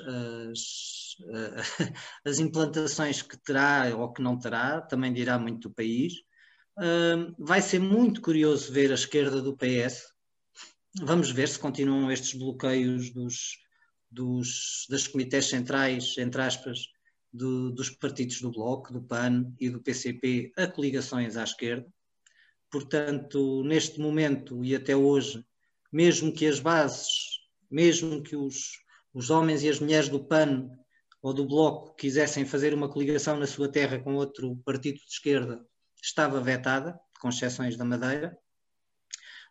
[0.49, 1.15] as,
[2.25, 6.13] as implantações que terá ou que não terá, também dirá muito do país.
[7.37, 10.13] vai ser muito curioso ver a esquerda do PS.
[11.01, 13.59] Vamos ver se continuam estes bloqueios dos,
[14.09, 16.87] dos, das comitês centrais, entre aspas,
[17.31, 21.85] do, dos partidos do Bloco, do PAN e do PCP a coligações à esquerda.
[22.71, 25.45] Portanto, neste momento e até hoje,
[25.91, 28.84] mesmo que as bases, mesmo que os,
[29.15, 30.69] os homens e as mulheres do PAN
[31.21, 35.65] ou do Bloco quisessem fazer uma coligação na sua terra com outro partido de esquerda,
[36.03, 38.37] estava vetada, com exceções da Madeira.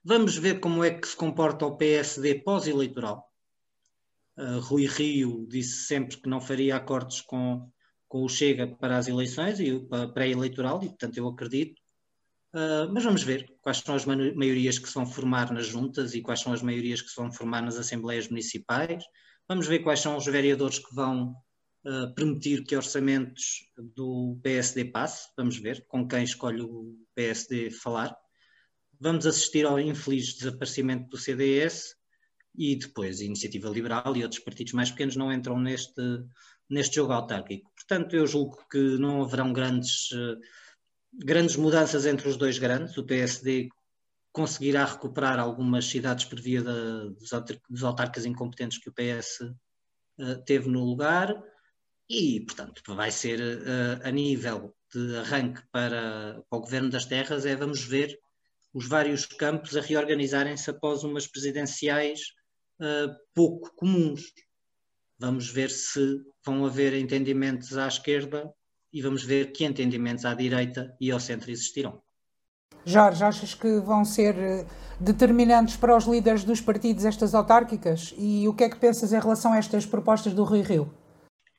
[0.04, 3.26] Vamos ver como é que se comporta o PSD pós-eleitoral.
[4.36, 7.66] Uh, Rui Rio disse sempre que não faria acordos com,
[8.06, 11.80] com o Chega para as eleições e para pré-eleitoral, e portanto eu acredito.
[12.52, 16.20] Uh, mas vamos ver quais são as maiorias que se vão formar nas juntas e
[16.20, 19.02] quais são as maiorias que se vão formar nas assembleias municipais.
[19.48, 21.34] Vamos ver quais são os vereadores que vão
[21.84, 25.28] uh, permitir que orçamentos do PSD passe.
[25.36, 28.16] Vamos ver com quem escolhe o PSD falar.
[28.98, 31.94] Vamos assistir ao infeliz desaparecimento do CDS
[32.56, 36.02] e depois a Iniciativa Liberal e outros partidos mais pequenos não entram neste,
[36.70, 37.70] neste jogo autárquico.
[37.74, 40.38] Portanto, eu julgo que não haverão grandes, uh,
[41.12, 42.96] grandes mudanças entre os dois grandes.
[42.96, 43.68] O PSD
[44.34, 47.04] conseguirá recuperar algumas cidades por via da,
[47.70, 49.56] dos autarcas incompetentes que o PS uh,
[50.18, 51.40] eh, teve no lugar
[52.10, 57.46] e, portanto, vai ser uh, a nível de arranque para, para, o governo das terras
[57.46, 58.18] é vamos ver
[58.72, 62.20] os vários campos a reorganizarem-se após umas presidenciais
[62.80, 64.32] uh, pouco comuns.
[65.16, 68.52] Vamos ver se vão haver entendimentos à esquerda
[68.92, 72.02] e vamos ver que entendimentos à direita e ao centro existirão.
[72.84, 74.66] Jorge, achas que vão ser eh,
[75.00, 78.14] determinantes para os líderes dos partidos estas autárquicas?
[78.18, 80.92] E o que é que pensas em relação a estas propostas do Rui Rio?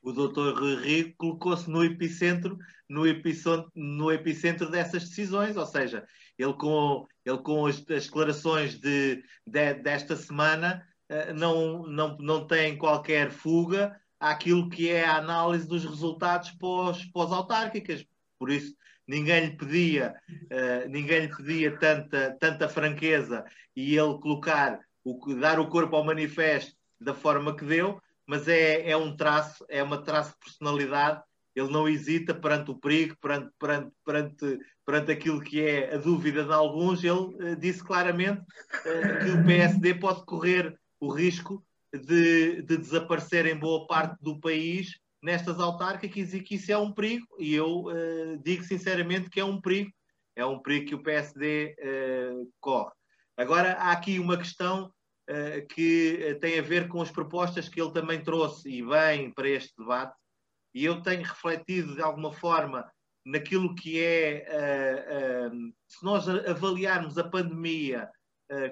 [0.02, 2.56] O doutor Rui Rio colocou-se no epicentro,
[2.88, 6.06] no epicentro, no epicentro dessas decisões, ou seja,
[6.38, 12.46] ele com, ele com as, as declarações de, de, desta semana eh, não, não, não
[12.46, 18.04] tem qualquer fuga àquilo que é a análise dos resultados pós, pós-autárquicas.
[18.38, 18.74] Por isso,
[19.06, 25.60] ninguém lhe pedia, uh, ninguém lhe pedia tanta, tanta franqueza e ele colocar, o, dar
[25.60, 30.02] o corpo ao manifesto da forma que deu, mas é, é um traço, é uma
[30.02, 31.22] traço de personalidade.
[31.54, 36.44] Ele não hesita perante o perigo, perante, perante, perante, perante aquilo que é a dúvida
[36.44, 37.02] de alguns.
[37.02, 37.12] Ele
[37.52, 41.64] uh, disse claramente uh, que o PSD pode correr o risco
[41.94, 46.92] de, de desaparecer em boa parte do país nestas autárquicas e que isso é um
[46.92, 49.90] perigo, e eu uh, digo sinceramente que é um perigo,
[50.34, 52.92] é um perigo que o PSD uh, eh, corre.
[53.38, 54.92] Agora, há aqui uma questão
[55.30, 59.48] uh, que tem a ver com as propostas que ele também trouxe e vem para
[59.48, 60.14] este debate,
[60.74, 62.90] e eu tenho refletido de alguma forma
[63.24, 65.50] naquilo que é,
[65.88, 68.08] se nós avaliarmos a pandemia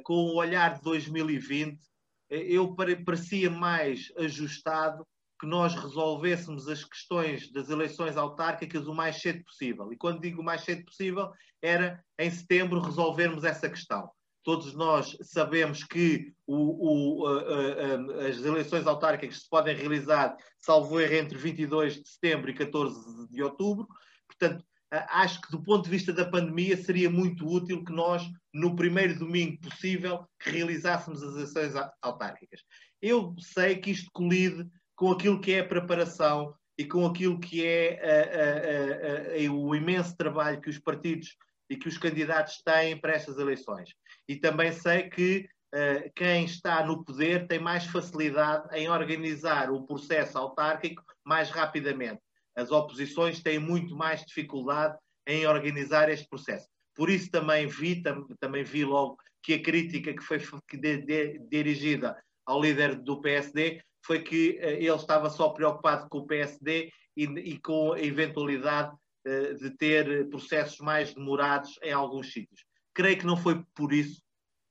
[0.04, 1.80] com o olhar de 2020,
[2.28, 5.04] eu parecia mais ajustado
[5.40, 9.92] que nós resolvêssemos as questões das eleições autárquicas o mais cedo possível.
[9.92, 14.10] E quando digo o mais cedo possível, era em setembro resolvermos essa questão.
[14.44, 21.00] Todos nós sabemos que o, o, a, a, as eleições autárquicas se podem realizar, salvo
[21.00, 23.88] erro, entre 22 de setembro e 14 de outubro.
[24.28, 28.76] Portanto, acho que do ponto de vista da pandemia seria muito útil que nós, no
[28.76, 32.60] primeiro domingo possível, realizássemos as eleições autárquicas.
[33.00, 37.64] Eu sei que isto colide com aquilo que é a preparação e com aquilo que
[37.64, 41.36] é a, a, a, o imenso trabalho que os partidos
[41.70, 43.90] e que os candidatos têm para estas eleições.
[44.28, 49.86] E também sei que uh, quem está no poder tem mais facilidade em organizar o
[49.86, 52.20] processo autárquico mais rapidamente.
[52.56, 56.68] As oposições têm muito mais dificuldade em organizar este processo.
[56.94, 60.38] Por isso também vi, tam, também vi logo que a crítica que foi
[60.72, 66.18] de, de, dirigida ao líder do PSD foi que uh, ele estava só preocupado com
[66.18, 68.94] o PSD e, e com a eventualidade
[69.26, 72.64] uh, de ter processos mais demorados em alguns sítios.
[72.94, 74.22] Creio que não foi por isso,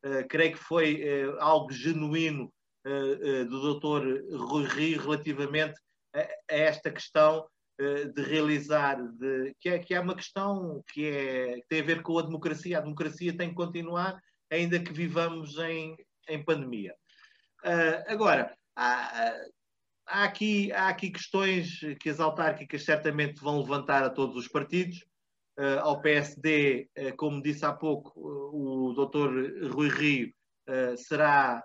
[0.06, 1.04] uh, creio que foi
[1.40, 2.52] algo genuíno
[3.50, 5.80] do doutor Rui Rio relativamente
[6.14, 7.48] a, esta questão
[7.80, 12.02] de realizar, de, que, é, que é uma questão que, é, que tem a ver
[12.02, 12.78] com a democracia.
[12.78, 15.96] A democracia tem que continuar, ainda que vivamos em,
[16.28, 16.94] em pandemia.
[17.64, 19.36] Uh, agora, há,
[20.08, 25.06] há, aqui, há aqui questões que as autárquicas certamente vão levantar a todos os partidos.
[25.58, 29.30] Uh, ao PSD, uh, ah, como disse há pouco, uh, o doutor
[29.72, 30.34] Rui Rio
[30.96, 31.62] será,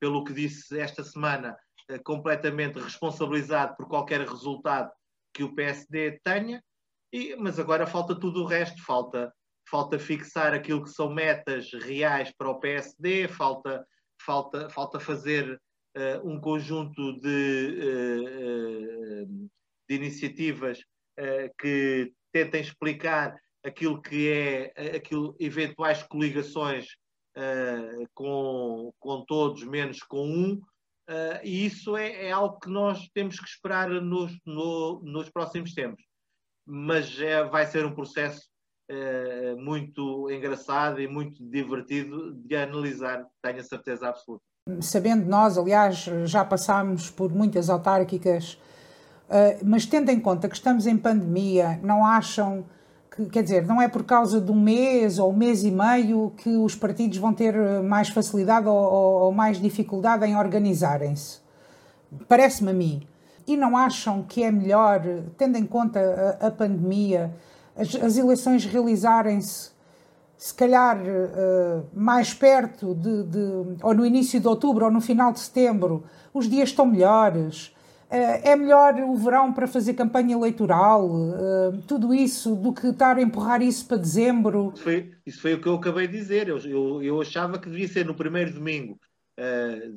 [0.00, 1.54] pelo que disse esta semana,
[2.02, 4.90] completamente responsabilizado por qualquer resultado
[5.34, 6.62] que o PSD tenha,
[7.12, 9.30] e, mas agora falta tudo o resto, falta,
[9.68, 13.86] falta fixar aquilo que são metas reais para o PSD, falta,
[14.24, 15.60] falta, falta fazer
[15.96, 17.78] uh, um conjunto de,
[19.22, 19.50] uh,
[19.88, 20.80] de iniciativas
[21.60, 26.86] que tentem explicar aquilo que é aquilo, eventuais coligações
[28.14, 30.60] com, com todos menos com um,
[31.42, 36.04] e isso é, é, algo que nós temos que esperar nos, no, nos próximos tempos.
[36.64, 38.48] Mas é, vai ser um processo
[39.58, 44.44] muito engraçado e muito divertido de analisar, tenho a certeza absoluta
[44.80, 48.58] sabendo nós, aliás, já passámos por muitas autárquicas,
[49.28, 52.64] uh, mas tendo em conta que estamos em pandemia, não acham
[53.14, 56.32] que, quer dizer, não é por causa de um mês ou um mês e meio
[56.36, 61.40] que os partidos vão ter mais facilidade ou, ou mais dificuldade em organizarem-se?
[62.28, 63.02] Parece-me a mim.
[63.46, 65.02] E não acham que é melhor,
[65.36, 67.34] tendo em conta a, a pandemia,
[67.76, 69.70] as, as eleições realizarem-se
[70.38, 73.38] se calhar uh, mais perto de, de,
[73.82, 77.74] ou no início de outubro ou no final de setembro, os dias estão melhores.
[78.08, 83.16] Uh, é melhor o verão para fazer campanha eleitoral, uh, tudo isso, do que estar
[83.16, 84.70] a empurrar isso para dezembro.
[84.74, 86.48] Isso foi, isso foi o que eu acabei de dizer.
[86.48, 88.96] Eu, eu, eu achava que devia ser no primeiro domingo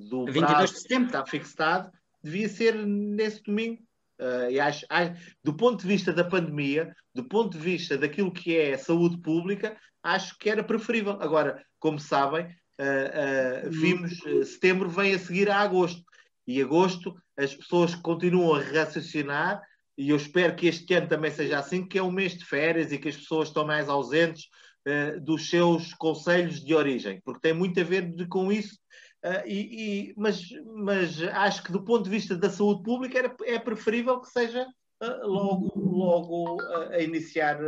[0.10, 1.06] do 22 prazo, de setembro.
[1.06, 1.92] Está fixado,
[2.24, 3.80] devia ser nesse domingo.
[4.22, 8.32] Uh, e acho, acho, do ponto de vista da pandemia, do ponto de vista daquilo
[8.32, 11.18] que é a saúde pública, acho que era preferível.
[11.20, 16.04] Agora, como sabem, uh, uh, vimos setembro vem a seguir a agosto.
[16.46, 19.60] E agosto as pessoas continuam a raciocinar,
[19.98, 22.92] e eu espero que este ano também seja assim, que é um mês de férias
[22.92, 24.46] e que as pessoas estão mais ausentes
[25.22, 28.80] dos seus conselhos de origem, porque tem muito a ver de, com isso
[29.24, 33.36] Uh, e, e, mas, mas acho que do ponto de vista da saúde pública era,
[33.44, 34.66] é preferível que seja
[35.04, 37.60] uh, logo, logo uh, a iniciar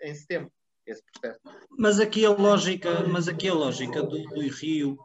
[0.00, 0.52] em setembro
[0.86, 1.40] esse processo.
[1.76, 4.96] Mas aqui a lógica, mas aqui a lógica do, do Rio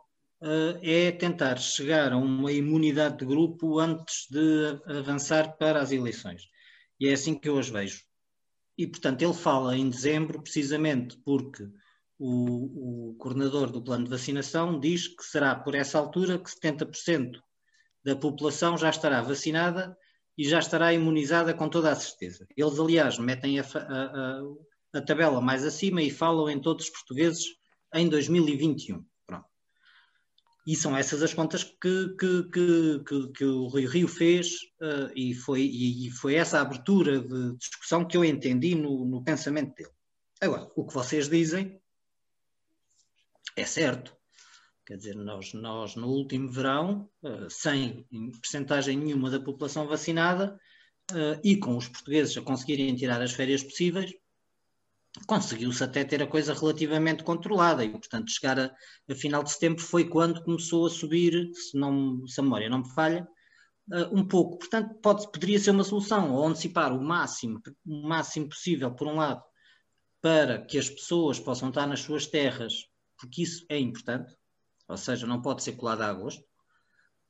[0.82, 6.44] é tentar chegar a uma imunidade de grupo antes de avançar para as eleições.
[7.00, 8.04] E é assim que eu as vejo.
[8.78, 11.68] E, portanto, ele fala em dezembro precisamente porque
[12.20, 17.40] o, o coordenador do plano de vacinação diz que será por essa altura que 70%
[18.04, 19.98] da população já estará vacinada
[20.38, 22.46] e já estará imunizada com toda a certeza.
[22.56, 24.42] Eles, aliás, metem a, a,
[24.94, 27.46] a, tabela mais acima e falam em todos os portugueses
[27.94, 29.04] em 2021.
[29.26, 29.46] Pronto.
[30.68, 35.34] E são essas as contas que, que, que, que, o Rio Rio fez uh, e,
[35.34, 39.92] foi, e, foi essa abertura de discussão que eu entendi no, no pensamento dele.
[40.42, 41.82] Agora, o que vocês dizem
[43.56, 44.16] é certo.
[44.86, 48.08] Quer dizer, nós, nós no último verão, uh, sem
[48.42, 50.60] percentagem nenhuma da população vacinada
[51.12, 54.12] uh, e com os portugueses a conseguirem tirar as férias possíveis,
[55.28, 58.76] conseguiu-se até ter a coisa relativamente controlada e, portanto, chegar a,
[59.10, 62.80] a, final de setembro foi quando começou a subir, se, não, se a memória não
[62.80, 63.28] me falha,
[63.92, 64.60] uh, um pouco.
[64.60, 69.18] Portanto, pode, poderia ser uma solução, ou antecipar o máximo, o máximo possível, por um
[69.18, 69.44] lado,
[70.22, 72.90] para que as pessoas possam estar nas suas terras,
[73.20, 74.34] porque isso é importante,
[74.88, 76.44] ou seja, não pode ser colado a agosto,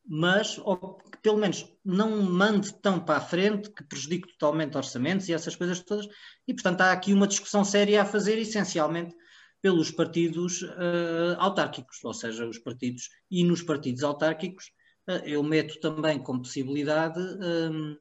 [0.06, 5.34] mas ou, pelo menos não mande tão para a frente que prejudique totalmente orçamentos e
[5.34, 6.08] essas coisas todas.
[6.48, 9.16] E, portanto, há aqui uma discussão séria a fazer, essencialmente,
[9.62, 14.72] pelos partidos uh, autárquicos, ou seja, os partidos e nos partidos autárquicos
[15.10, 17.98] uh, eu meto também como possibilidade um,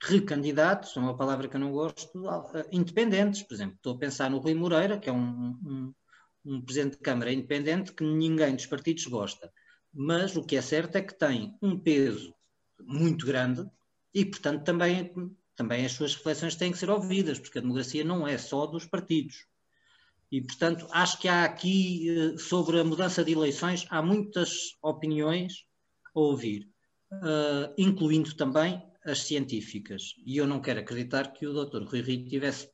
[0.00, 2.24] recandidatos, é uma palavra que eu não gosto,
[2.70, 5.94] independentes, por exemplo, estou a pensar no Rui Moreira, que é um, um,
[6.44, 9.52] um presidente de Câmara independente que ninguém dos partidos gosta,
[9.92, 12.34] mas o que é certo é que tem um peso
[12.80, 13.64] muito grande
[14.14, 15.12] e, portanto, também,
[15.56, 18.86] também as suas reflexões têm que ser ouvidas, porque a democracia não é só dos
[18.86, 19.46] partidos.
[20.30, 25.66] E, portanto, acho que há aqui, eh, sobre a mudança de eleições, há muitas opiniões
[26.14, 26.70] a ouvir,
[27.12, 30.14] uh, incluindo também as científicas.
[30.24, 31.84] E eu não quero acreditar que o Dr.
[31.84, 32.70] Rui Rio tivesse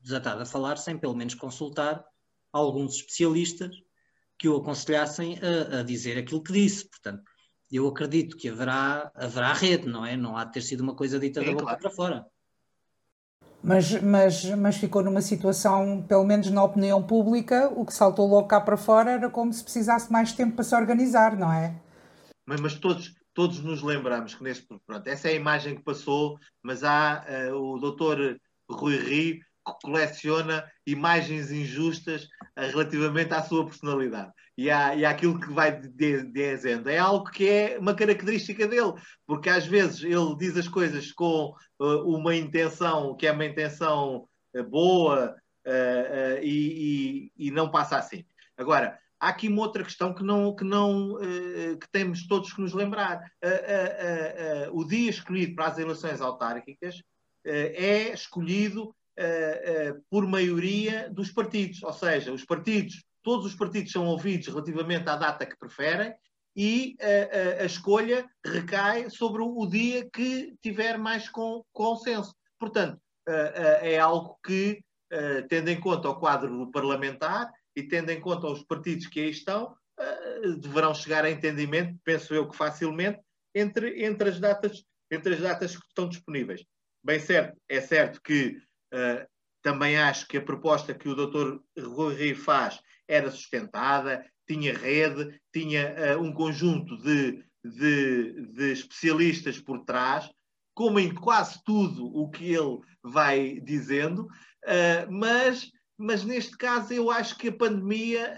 [0.00, 2.04] desatado a falar sem pelo menos consultar
[2.52, 3.74] alguns especialistas
[4.38, 6.88] que o aconselhassem a, a dizer aquilo que disse.
[6.88, 7.22] Portanto,
[7.70, 10.16] eu acredito que haverá, haverá rede, não é?
[10.16, 11.78] Não há de ter sido uma coisa dita da boca claro.
[11.78, 12.26] para fora.
[13.62, 18.48] Mas, mas, mas ficou numa situação, pelo menos na opinião pública, o que saltou logo
[18.48, 21.78] cá para fora era como se precisasse mais tempo para se organizar, não é?
[22.46, 24.66] Mas, mas todos, todos nos lembramos que neste.
[24.86, 29.40] Pronto, essa é a imagem que passou, mas há uh, o doutor Rui Rio
[29.82, 36.90] coleciona imagens injustas uh, relativamente à sua personalidade e, à, e àquilo que vai dizendo.
[36.90, 38.92] É algo que é uma característica dele,
[39.26, 44.28] porque às vezes ele diz as coisas com uh, uma intenção que é uma intenção
[44.54, 45.34] uh, boa
[45.66, 48.22] uh, e, e, e, não passa assim.
[48.54, 51.16] Agora, há aqui uma outra questão que não que não
[51.80, 53.32] que temos todos que nos lembrar.
[54.72, 57.02] o dia escolhido para as eleições autárquicas
[57.42, 58.94] é escolhido
[60.08, 65.16] por maioria dos partidos, ou seja, os partidos, todos os partidos são ouvidos relativamente à
[65.16, 66.14] data que preferem
[66.56, 71.28] e a, a, escolha recai sobre o dia que tiver mais
[71.72, 72.34] consenso.
[72.58, 73.00] Portanto,
[73.82, 74.82] é algo que,
[75.48, 79.74] tendo em conta o quadro parlamentar e tendo em conta os partidos que aí estão,
[80.60, 83.20] deverão chegar a entendimento, penso eu que facilmente,
[83.54, 86.64] entre, entre, as, datas, entre as datas que estão disponíveis.
[87.02, 88.56] Bem certo, é certo que
[88.92, 89.26] uh,
[89.62, 91.58] também acho que a proposta que o Dr.
[91.78, 99.84] Rui faz era sustentada, tinha rede, tinha uh, um conjunto de, de, de, especialistas por
[99.84, 100.30] trás,
[100.74, 107.10] como em quase tudo o que ele vai dizendo, uh, mas, mas neste caso eu
[107.10, 108.36] acho que a pandemia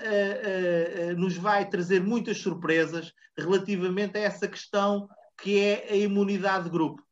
[1.16, 5.08] nos vai trazer muitas surpresas relativamente a essa questão
[5.40, 7.02] que é a imunidade de grupo.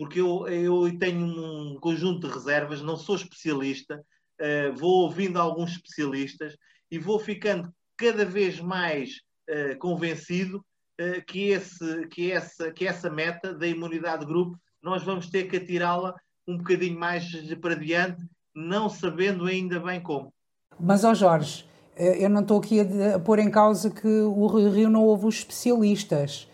[0.00, 4.02] Porque eu, eu tenho um conjunto de reservas, não sou especialista,
[4.74, 6.56] vou ouvindo alguns especialistas
[6.90, 7.70] e vou ficando
[8.00, 9.20] cada vez mais
[9.50, 10.64] uh, convencido
[11.00, 15.44] uh, que, esse, que, essa, que essa meta da imunidade de grupo nós vamos ter
[15.44, 16.14] que atirá-la
[16.48, 17.24] um bocadinho mais
[17.60, 20.32] para diante, não sabendo ainda bem como.
[20.78, 25.04] Mas, ó Jorge, eu não estou aqui a, pôr em causa que o Rio não
[25.04, 26.48] houve os especialistas.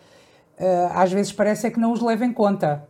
[0.90, 2.86] Às vezes parece é que não os leva em conta.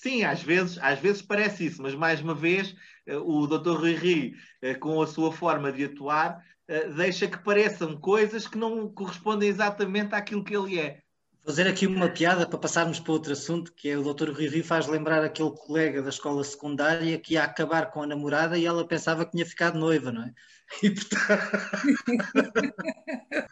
[0.00, 2.74] Sim, às vezes, às vezes parece isso, mas mais uma vez
[3.06, 3.76] o Dr.
[3.76, 4.32] Rui Rio,
[4.80, 10.14] com a sua forma de atuar, eh, deixa que pareçam coisas que não correspondem exatamente
[10.14, 11.02] àquilo que ele é.
[11.44, 14.30] Fazer aqui uma piada para passarmos para outro assunto, que é o Dr.
[14.30, 18.64] Rui faz lembrar aquele colega da escola secundária que ia acabar com a namorada e
[18.64, 20.32] ela pensava que tinha ficado noiva, não é?
[20.82, 21.42] E portanto...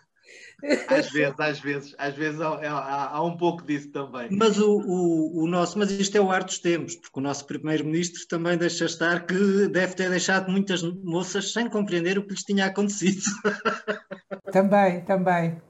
[0.89, 4.29] às vezes, às vezes, às vezes há, há, há um pouco disso também.
[4.31, 7.47] Mas o, o, o, nosso, mas isto é o ar dos tempos, porque o nosso
[7.47, 12.43] primeiro-ministro também deixa estar que deve ter deixado muitas moças sem compreender o que lhes
[12.43, 13.23] tinha acontecido.
[14.51, 15.61] Também, também.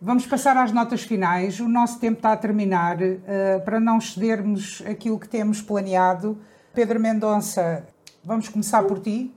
[0.00, 1.58] Vamos passar às notas finais.
[1.58, 2.98] O nosso tempo está a terminar.
[3.00, 6.38] Uh, para não cedermos aquilo que temos planeado,
[6.72, 7.84] Pedro Mendonça,
[8.22, 9.34] vamos começar por ti.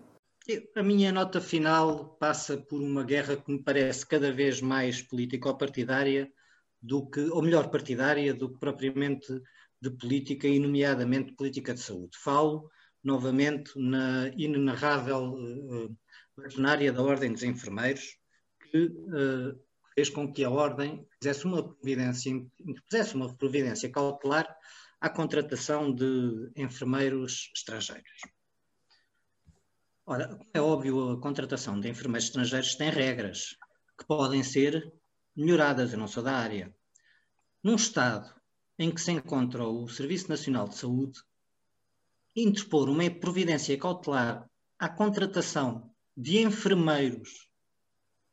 [0.76, 6.32] A minha nota final passa por uma guerra que me parece cada vez mais político-partidária
[6.82, 9.28] do que, ou melhor, partidária do que propriamente
[9.80, 12.18] de política e nomeadamente política de saúde.
[12.18, 12.68] Falo
[13.04, 18.18] novamente na inenarrável uh, da Ordem dos Enfermeiros,
[18.72, 19.56] que uh,
[19.94, 22.44] fez com que a Ordem fizesse uma providência,
[22.90, 24.48] fizesse uma providência cautelar
[25.00, 28.39] à contratação de enfermeiros estrangeiros.
[30.12, 33.56] Ora, é óbvio, a contratação de enfermeiros estrangeiros tem regras
[33.96, 34.92] que podem ser
[35.36, 36.76] melhoradas, eu não sou da área.
[37.64, 38.34] Num Estado
[38.80, 41.20] em que se encontra o Serviço Nacional de Saúde
[42.36, 44.50] interpor uma providência cautelar
[44.80, 47.48] à contratação de enfermeiros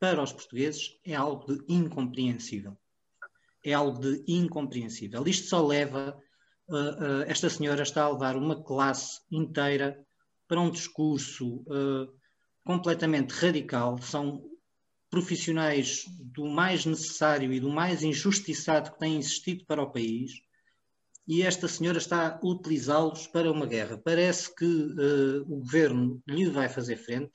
[0.00, 2.74] para os portugueses é algo de incompreensível.
[3.62, 5.28] É algo de incompreensível.
[5.28, 6.18] Isto só leva.
[6.70, 10.05] Uh, uh, esta senhora está a levar uma classe inteira
[10.48, 12.12] para um discurso uh,
[12.64, 13.98] completamente radical.
[13.98, 14.44] São
[15.10, 20.32] profissionais do mais necessário e do mais injustiçado que têm existido para o país
[21.26, 23.98] e esta senhora está a utilizá-los para uma guerra.
[23.98, 27.32] Parece que uh, o governo lhe vai fazer frente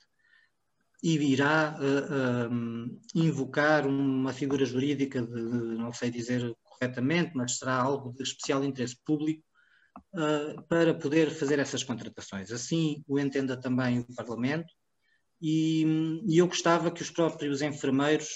[1.02, 8.14] e irá uh, invocar uma figura jurídica de, não sei dizer corretamente, mas será algo
[8.14, 9.44] de especial interesse público
[10.14, 12.50] uh, para poder fazer essas contratações.
[12.50, 14.72] Assim o entenda também o Parlamento
[15.40, 15.84] e,
[16.24, 18.28] e, eu gostava que os próprios enfermeiros,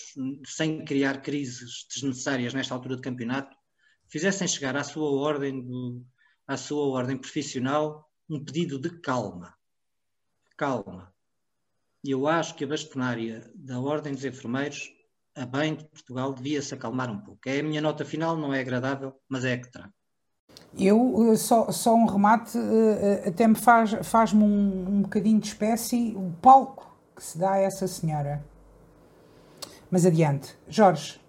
[0.45, 3.57] sem criar crises desnecessárias nesta altura de campeonato,
[4.09, 6.05] fizessem chegar à sua ordem, do,
[6.49, 9.55] à sua ordem profissional um pedido de calma.
[10.57, 11.15] Calma.
[12.03, 14.91] E eu acho que a bastonária da Ordem dos Enfermeiros,
[15.35, 17.49] a bem de Portugal, devia se acalmar um pouco.
[17.49, 19.93] É a minha nota final, não é agradável, mas é a que trago.
[20.79, 25.41] Eu, eh, só, só um remate, eh, eh, até me faz, faz-me um, um bocadinho
[25.41, 28.45] de espécie o palco que se dá a essa senhora.
[29.91, 30.57] Mas adiante.
[30.69, 31.21] Jorge.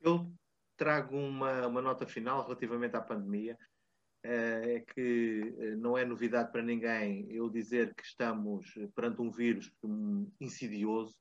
[0.00, 0.30] Eu
[0.76, 3.58] trago uma, uma nota final relativamente à pandemia.
[4.22, 9.72] É que não é novidade para ninguém eu dizer que estamos perante um vírus
[10.40, 11.14] insidioso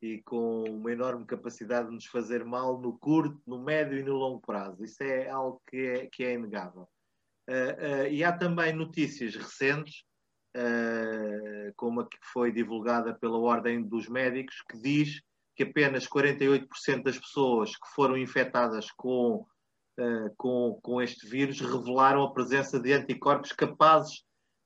[0.00, 4.14] e com uma enorme capacidade de nos fazer mal no curto, no médio e no
[4.14, 4.84] longo prazo.
[4.84, 6.88] Isso é algo que é, que é inegável.
[7.48, 10.04] Uh, uh, e há também notícias recentes,
[10.56, 15.20] uh, como a que foi divulgada pela Ordem dos Médicos, que diz
[15.56, 19.44] que apenas 48% das pessoas que foram infectadas com,
[20.36, 24.22] com, com este vírus revelaram a presença de anticorpos capazes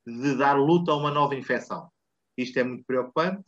[0.07, 1.91] de dar luta a uma nova infecção.
[2.37, 3.43] Isto é muito preocupante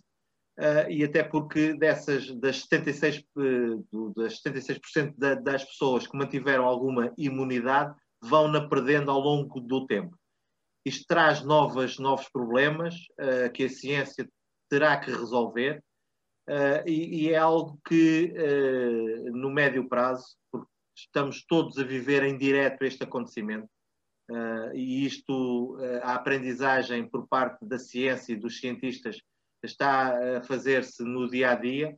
[0.57, 6.65] Uh, e até porque dessas das 76, uh, das 76% da, das pessoas que mantiveram
[6.65, 7.93] alguma imunidade
[8.23, 10.17] vão na perdendo ao longo do tempo.
[10.87, 14.29] Isto traz novas, novos problemas uh, que a ciência
[14.71, 15.83] terá que resolver
[16.87, 18.35] e, e, é algo que
[19.33, 23.67] no médio prazo, porque estamos todos a viver em direto este acontecimento,
[24.75, 29.23] e isto, a aprendizagem por parte da ciência e dos cientistas
[29.65, 31.97] está a fazer-se no dia a dia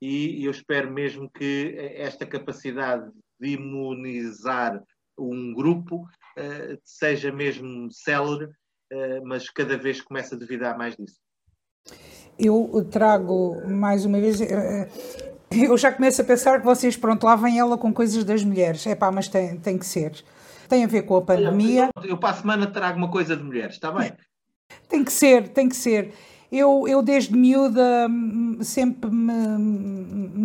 [0.00, 3.10] e eu espero mesmo que esta capacidade
[3.40, 4.82] de imunizar
[5.18, 11.18] um grupo uh, seja mesmo célere, uh, mas cada vez começa a duvidar mais disso.
[12.38, 14.40] Eu trago mais uma vez.
[14.40, 14.88] Eh,
[15.50, 18.86] eu já começo a pensar que vocês, pronto, lá vem ela com coisas das mulheres.
[18.86, 20.22] É pá, mas tem, tem que ser.
[20.68, 21.90] Tem a ver com a pandemia.
[21.96, 24.12] Eu, eu, eu para a semana trago uma coisa de mulheres, está bem?
[24.88, 26.14] Tem que ser, tem que ser.
[26.50, 29.58] Eu, eu desde miúda hum, sempre me,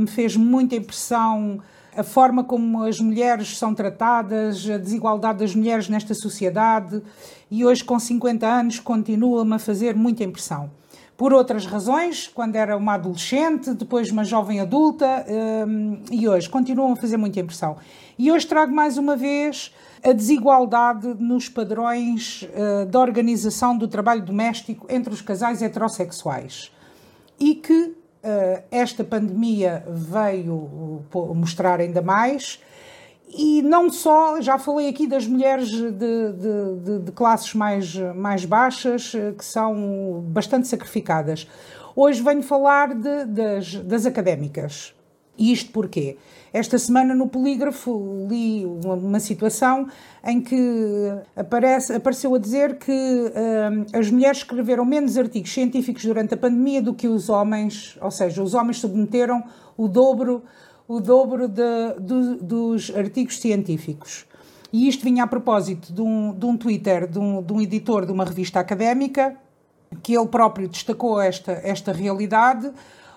[0.03, 1.61] me fez muita impressão
[1.95, 7.01] a forma como as mulheres são tratadas, a desigualdade das mulheres nesta sociedade
[7.49, 10.71] e hoje com 50 anos continua-me a fazer muita impressão.
[11.15, 15.25] Por outras razões, quando era uma adolescente, depois uma jovem adulta
[15.67, 17.77] hum, e hoje continuam a fazer muita impressão.
[18.17, 24.23] E hoje trago mais uma vez a desigualdade nos padrões uh, da organização do trabalho
[24.23, 26.71] doméstico entre os casais heterossexuais
[27.39, 31.03] e que uh, esta pandemia veio
[31.35, 32.59] mostrar ainda mais.
[33.35, 38.45] E não só, já falei aqui das mulheres de, de, de, de classes mais, mais
[38.45, 41.47] baixas, eh, que são bastante sacrificadas.
[41.95, 44.93] Hoje venho falar das, das académicas.
[45.37, 46.17] E isto porquê?
[46.51, 49.87] Esta semana no Polígrafo li uma, uma situação
[50.23, 56.35] em que aparece, apareceu a dizer que uh, as mulheres escreveram menos artigos científicos durante
[56.35, 59.43] a pandemia do que os homens, ou seja, os homens submeteram
[59.75, 60.43] o dobro,
[60.87, 61.63] o dobro de,
[61.99, 64.25] de, dos artigos científicos.
[64.71, 68.05] E isto vinha a propósito de um, de um Twitter de um, de um editor
[68.05, 69.35] de uma revista académica,
[70.01, 72.71] que ele próprio destacou esta, esta realidade,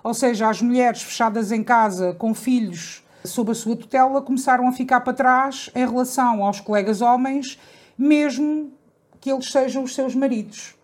[0.05, 4.73] ou seja, as mulheres fechadas em casa com filhos sob a sua tutela, começaram a
[4.73, 7.59] ficar para trás em relação aos colegas homens,
[7.99, 8.71] mesmo
[9.21, 10.75] que eles sejam os seus maridos.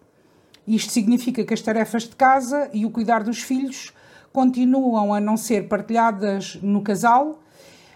[0.67, 3.93] Isto significa que as tarefas de casa e o cuidar dos filhos
[4.33, 7.41] continuam a não ser partilhadas no casal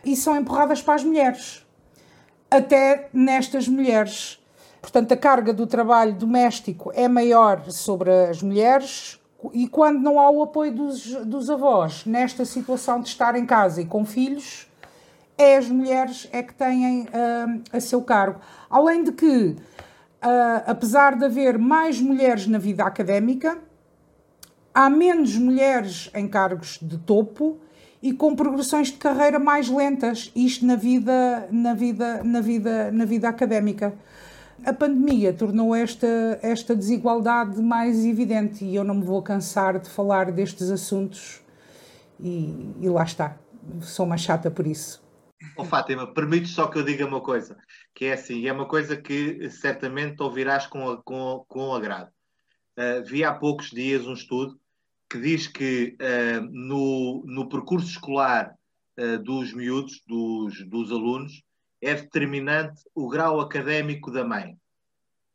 [0.04, 1.66] e são empurradas para as mulheres.
[2.50, 4.38] Até nestas mulheres.
[4.80, 9.18] Portanto, a carga do trabalho doméstico é maior sobre as mulheres,
[9.52, 13.82] e quando não há o apoio dos, dos avós nesta situação de estar em casa
[13.82, 14.68] e com filhos,
[15.36, 18.40] é as mulheres é que têm uh, a seu cargo.
[18.70, 19.56] Além de que, uh,
[20.66, 23.58] apesar de haver mais mulheres na vida académica,
[24.76, 27.58] há menos mulheres em cargos de topo
[28.02, 33.06] e com progressões de carreira mais lentas, isto na vida, na vida, na vida, na
[33.06, 33.94] vida académica.
[34.66, 39.88] A pandemia tornou esta, esta desigualdade mais evidente e eu não me vou cansar de
[39.88, 41.40] falar destes assuntos
[42.20, 43.38] e, e lá está.
[43.80, 45.02] Sou uma chata por isso.
[45.56, 47.56] Oh, Fátima, permite só que eu diga uma coisa,
[47.94, 52.10] que é assim, é uma coisa que certamente ouvirás com, com, com agrado.
[52.78, 54.60] Uh, vi há poucos dias um estudo
[55.08, 58.54] que diz que uh, no, no percurso escolar
[58.98, 61.42] uh, dos miúdos, dos, dos alunos,
[61.80, 64.56] é determinante o grau académico da mãe.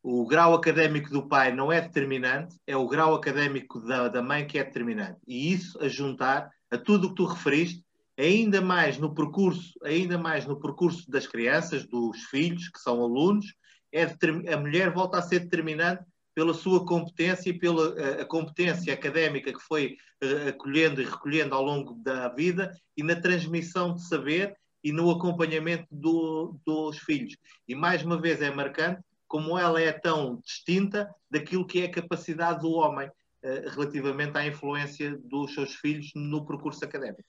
[0.02, 4.46] O grau académico do pai não é determinante, é o grau académico da, da mãe
[4.46, 5.20] que é determinante.
[5.26, 7.84] E isso a juntar a tudo o que tu referiste,
[8.18, 13.54] ainda mais no percurso, ainda mais no percurso das crianças, dos filhos que são alunos,
[13.92, 14.04] é
[14.52, 16.02] a mulher volta a ser determinante
[16.34, 21.62] pela sua competência e pela a competência académica que foi uh, acolhendo e recolhendo ao
[21.62, 27.36] longo da vida e na transmissão de saber e no acompanhamento do, dos filhos.
[27.68, 31.90] E mais uma vez é marcante como ela é tão distinta daquilo que é a
[31.90, 37.24] capacidade do homem uh, relativamente à influência dos seus filhos no percurso académico.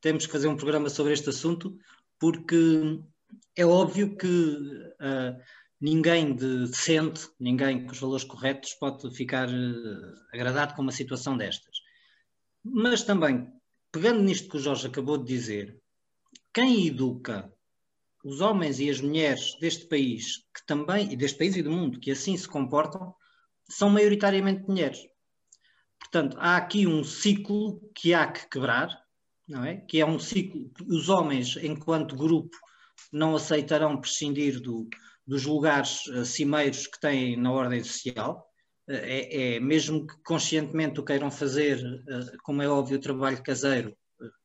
[0.00, 1.76] Temos que fazer um programa sobre este assunto
[2.18, 3.00] porque
[3.54, 5.36] é óbvio que uh,
[5.80, 11.36] ninguém de decente, ninguém com os valores corretos pode ficar uh, agradado com uma situação
[11.36, 11.78] destas.
[12.64, 13.52] Mas também,
[13.92, 15.78] pegando nisto que o Jorge acabou de dizer,
[16.52, 17.52] quem educa
[18.24, 22.00] os homens e as mulheres deste país, que também, e deste país e do mundo,
[22.00, 23.14] que assim se comportam,
[23.68, 24.98] são maioritariamente mulheres.
[25.98, 28.88] Portanto, há aqui um ciclo que há que quebrar,
[29.46, 29.76] não é?
[29.76, 32.56] Que é um ciclo que os homens, enquanto grupo,
[33.12, 34.88] não aceitarão prescindir do,
[35.26, 38.46] dos lugares uh, cimeiros que têm na ordem social.
[38.88, 43.42] Uh, é, é, mesmo que conscientemente o queiram fazer, uh, como é óbvio, o trabalho
[43.42, 43.96] caseiro,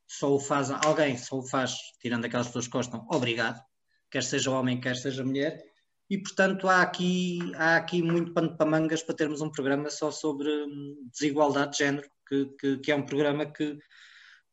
[0.08, 3.62] só o faz alguém, só o faz, tirando aquelas pessoas que gostam, obrigado,
[4.10, 5.64] quer seja homem, quer seja mulher,
[6.10, 10.12] e portanto há aqui, há aqui muito pano para mangas para termos um programa só
[10.12, 13.80] sobre hum, desigualdade de género, que, que, que é um programa que,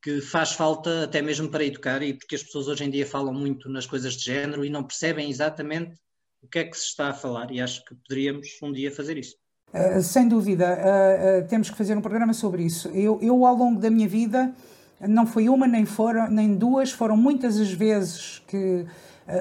[0.00, 3.34] que faz falta até mesmo para educar e porque as pessoas hoje em dia falam
[3.34, 5.98] muito nas coisas de género e não percebem exatamente
[6.42, 9.16] o que é que se está a falar e acho que poderíamos um dia fazer
[9.16, 9.36] isso.
[9.72, 12.88] Uh, sem dúvida, uh, uh, temos que fazer um programa sobre isso.
[12.88, 14.54] Eu, eu, ao longo da minha vida,
[15.00, 18.86] não foi uma nem foram nem duas, foram muitas as vezes que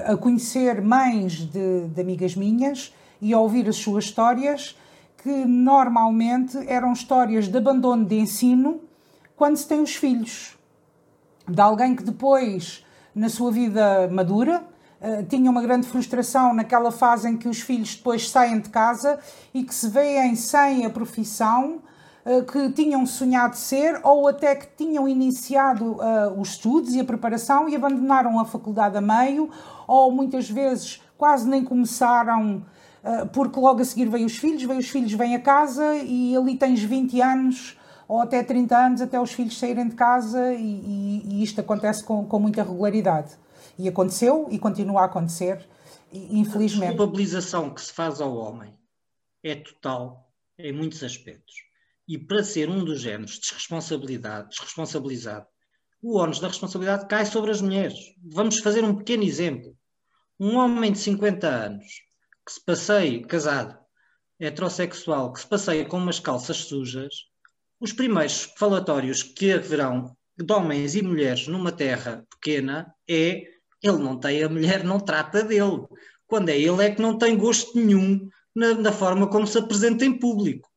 [0.05, 4.75] a conhecer mães de, de amigas minhas e a ouvir as suas histórias,
[5.23, 8.81] que normalmente eram histórias de abandono de ensino
[9.35, 10.57] quando se tem os filhos.
[11.47, 12.85] De alguém que depois,
[13.15, 14.63] na sua vida madura,
[15.29, 19.19] tinha uma grande frustração naquela fase em que os filhos depois saem de casa
[19.53, 21.81] e que se veem sem a profissão
[22.25, 27.03] eh, que tinham sonhado ser ou até que tinham iniciado uh, os estudos e a
[27.03, 29.49] preparação e abandonaram a faculdade a meio
[29.87, 32.63] ou muitas vezes quase nem começaram
[33.31, 36.57] porque logo a seguir vêm os filhos, vêm os filhos, vêm a casa e ali
[36.57, 37.77] tens 20 anos
[38.07, 42.03] ou até 30 anos até os filhos saírem de casa e, e, e isto acontece
[42.03, 43.29] com, com muita regularidade.
[43.77, 45.67] E aconteceu e continua a acontecer,
[46.11, 46.93] infelizmente.
[46.93, 48.73] A culpabilização que se faz ao homem
[49.43, 51.67] é total em muitos aspectos
[52.07, 55.45] e para ser um dos géneros desresponsabilidade, desresponsabilizado,
[56.01, 57.97] o ónus da responsabilidade cai sobre as mulheres.
[58.23, 59.75] Vamos fazer um pequeno exemplo.
[60.39, 61.85] Um homem de 50 anos
[62.45, 63.77] que se passeie, casado,
[64.39, 67.13] heterossexual, que se passeia com umas calças sujas,
[67.79, 73.43] os primeiros falatórios que haverão de homens e mulheres numa terra pequena é
[73.81, 75.85] ele não tem, a mulher não trata dele.
[76.27, 80.05] Quando é ele é que não tem gosto nenhum na, na forma como se apresenta
[80.05, 80.67] em público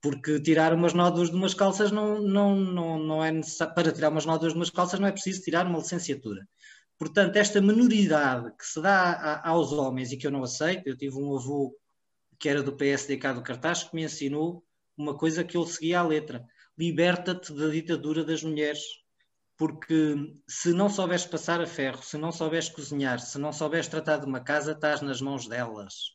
[0.00, 4.08] porque tirar umas nódoas de umas calças não, não, não, não é necessário, para tirar
[4.08, 6.48] umas nódoas de umas calças não é preciso tirar uma licenciatura.
[6.98, 10.96] Portanto, esta menoridade que se dá a, aos homens e que eu não aceito, eu
[10.96, 11.74] tive um avô
[12.38, 14.64] que era do PSD cá do Cartaz que me ensinou
[14.96, 16.44] uma coisa que eu seguia à letra:
[16.78, 18.80] liberta-te da ditadura das mulheres.
[19.60, 20.16] Porque
[20.48, 24.24] se não souberes passar a ferro, se não souberes cozinhar, se não souberes tratar de
[24.24, 26.14] uma casa, estás nas mãos delas.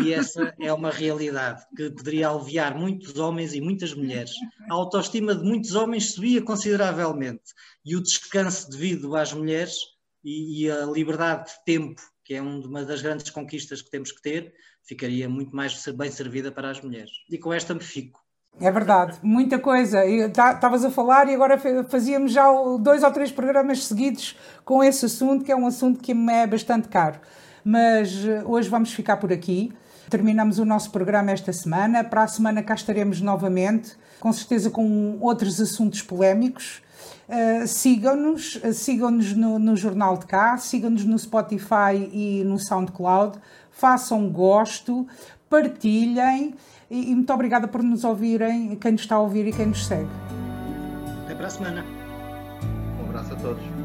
[0.00, 4.30] E essa é uma realidade que poderia aliviar muitos homens e muitas mulheres.
[4.70, 7.52] A autoestima de muitos homens subia consideravelmente
[7.84, 9.74] e o descanso devido às mulheres
[10.22, 14.22] e, e a liberdade de tempo, que é uma das grandes conquistas que temos que
[14.22, 14.54] ter,
[14.84, 17.10] ficaria muito mais bem servida para as mulheres.
[17.28, 18.20] E com esta me fico.
[18.60, 20.04] É verdade, muita coisa.
[20.04, 21.56] Estavas a falar e agora
[21.88, 22.44] fazíamos já
[22.80, 26.46] dois ou três programas seguidos com esse assunto, que é um assunto que me é
[26.46, 27.20] bastante caro.
[27.64, 29.72] Mas eh, hoje vamos ficar por aqui.
[30.10, 32.02] Terminamos o nosso programa esta semana.
[32.02, 36.82] Para a semana cá estaremos novamente, com certeza com outros assuntos polémicos.
[37.28, 43.38] Uh, sigam-nos, uh, sigam-nos no, no, Jornal de Cá, sigam-nos no Spotify e no SoundCloud,
[43.70, 45.06] façam gosto,
[45.48, 46.54] partilhem
[46.90, 49.86] e, e muito obrigada por nos ouvirem, quem nos está a ouvir e quem nos
[49.86, 50.08] segue.
[51.24, 51.84] Até para a semana.
[53.00, 53.77] Um abraço a todos.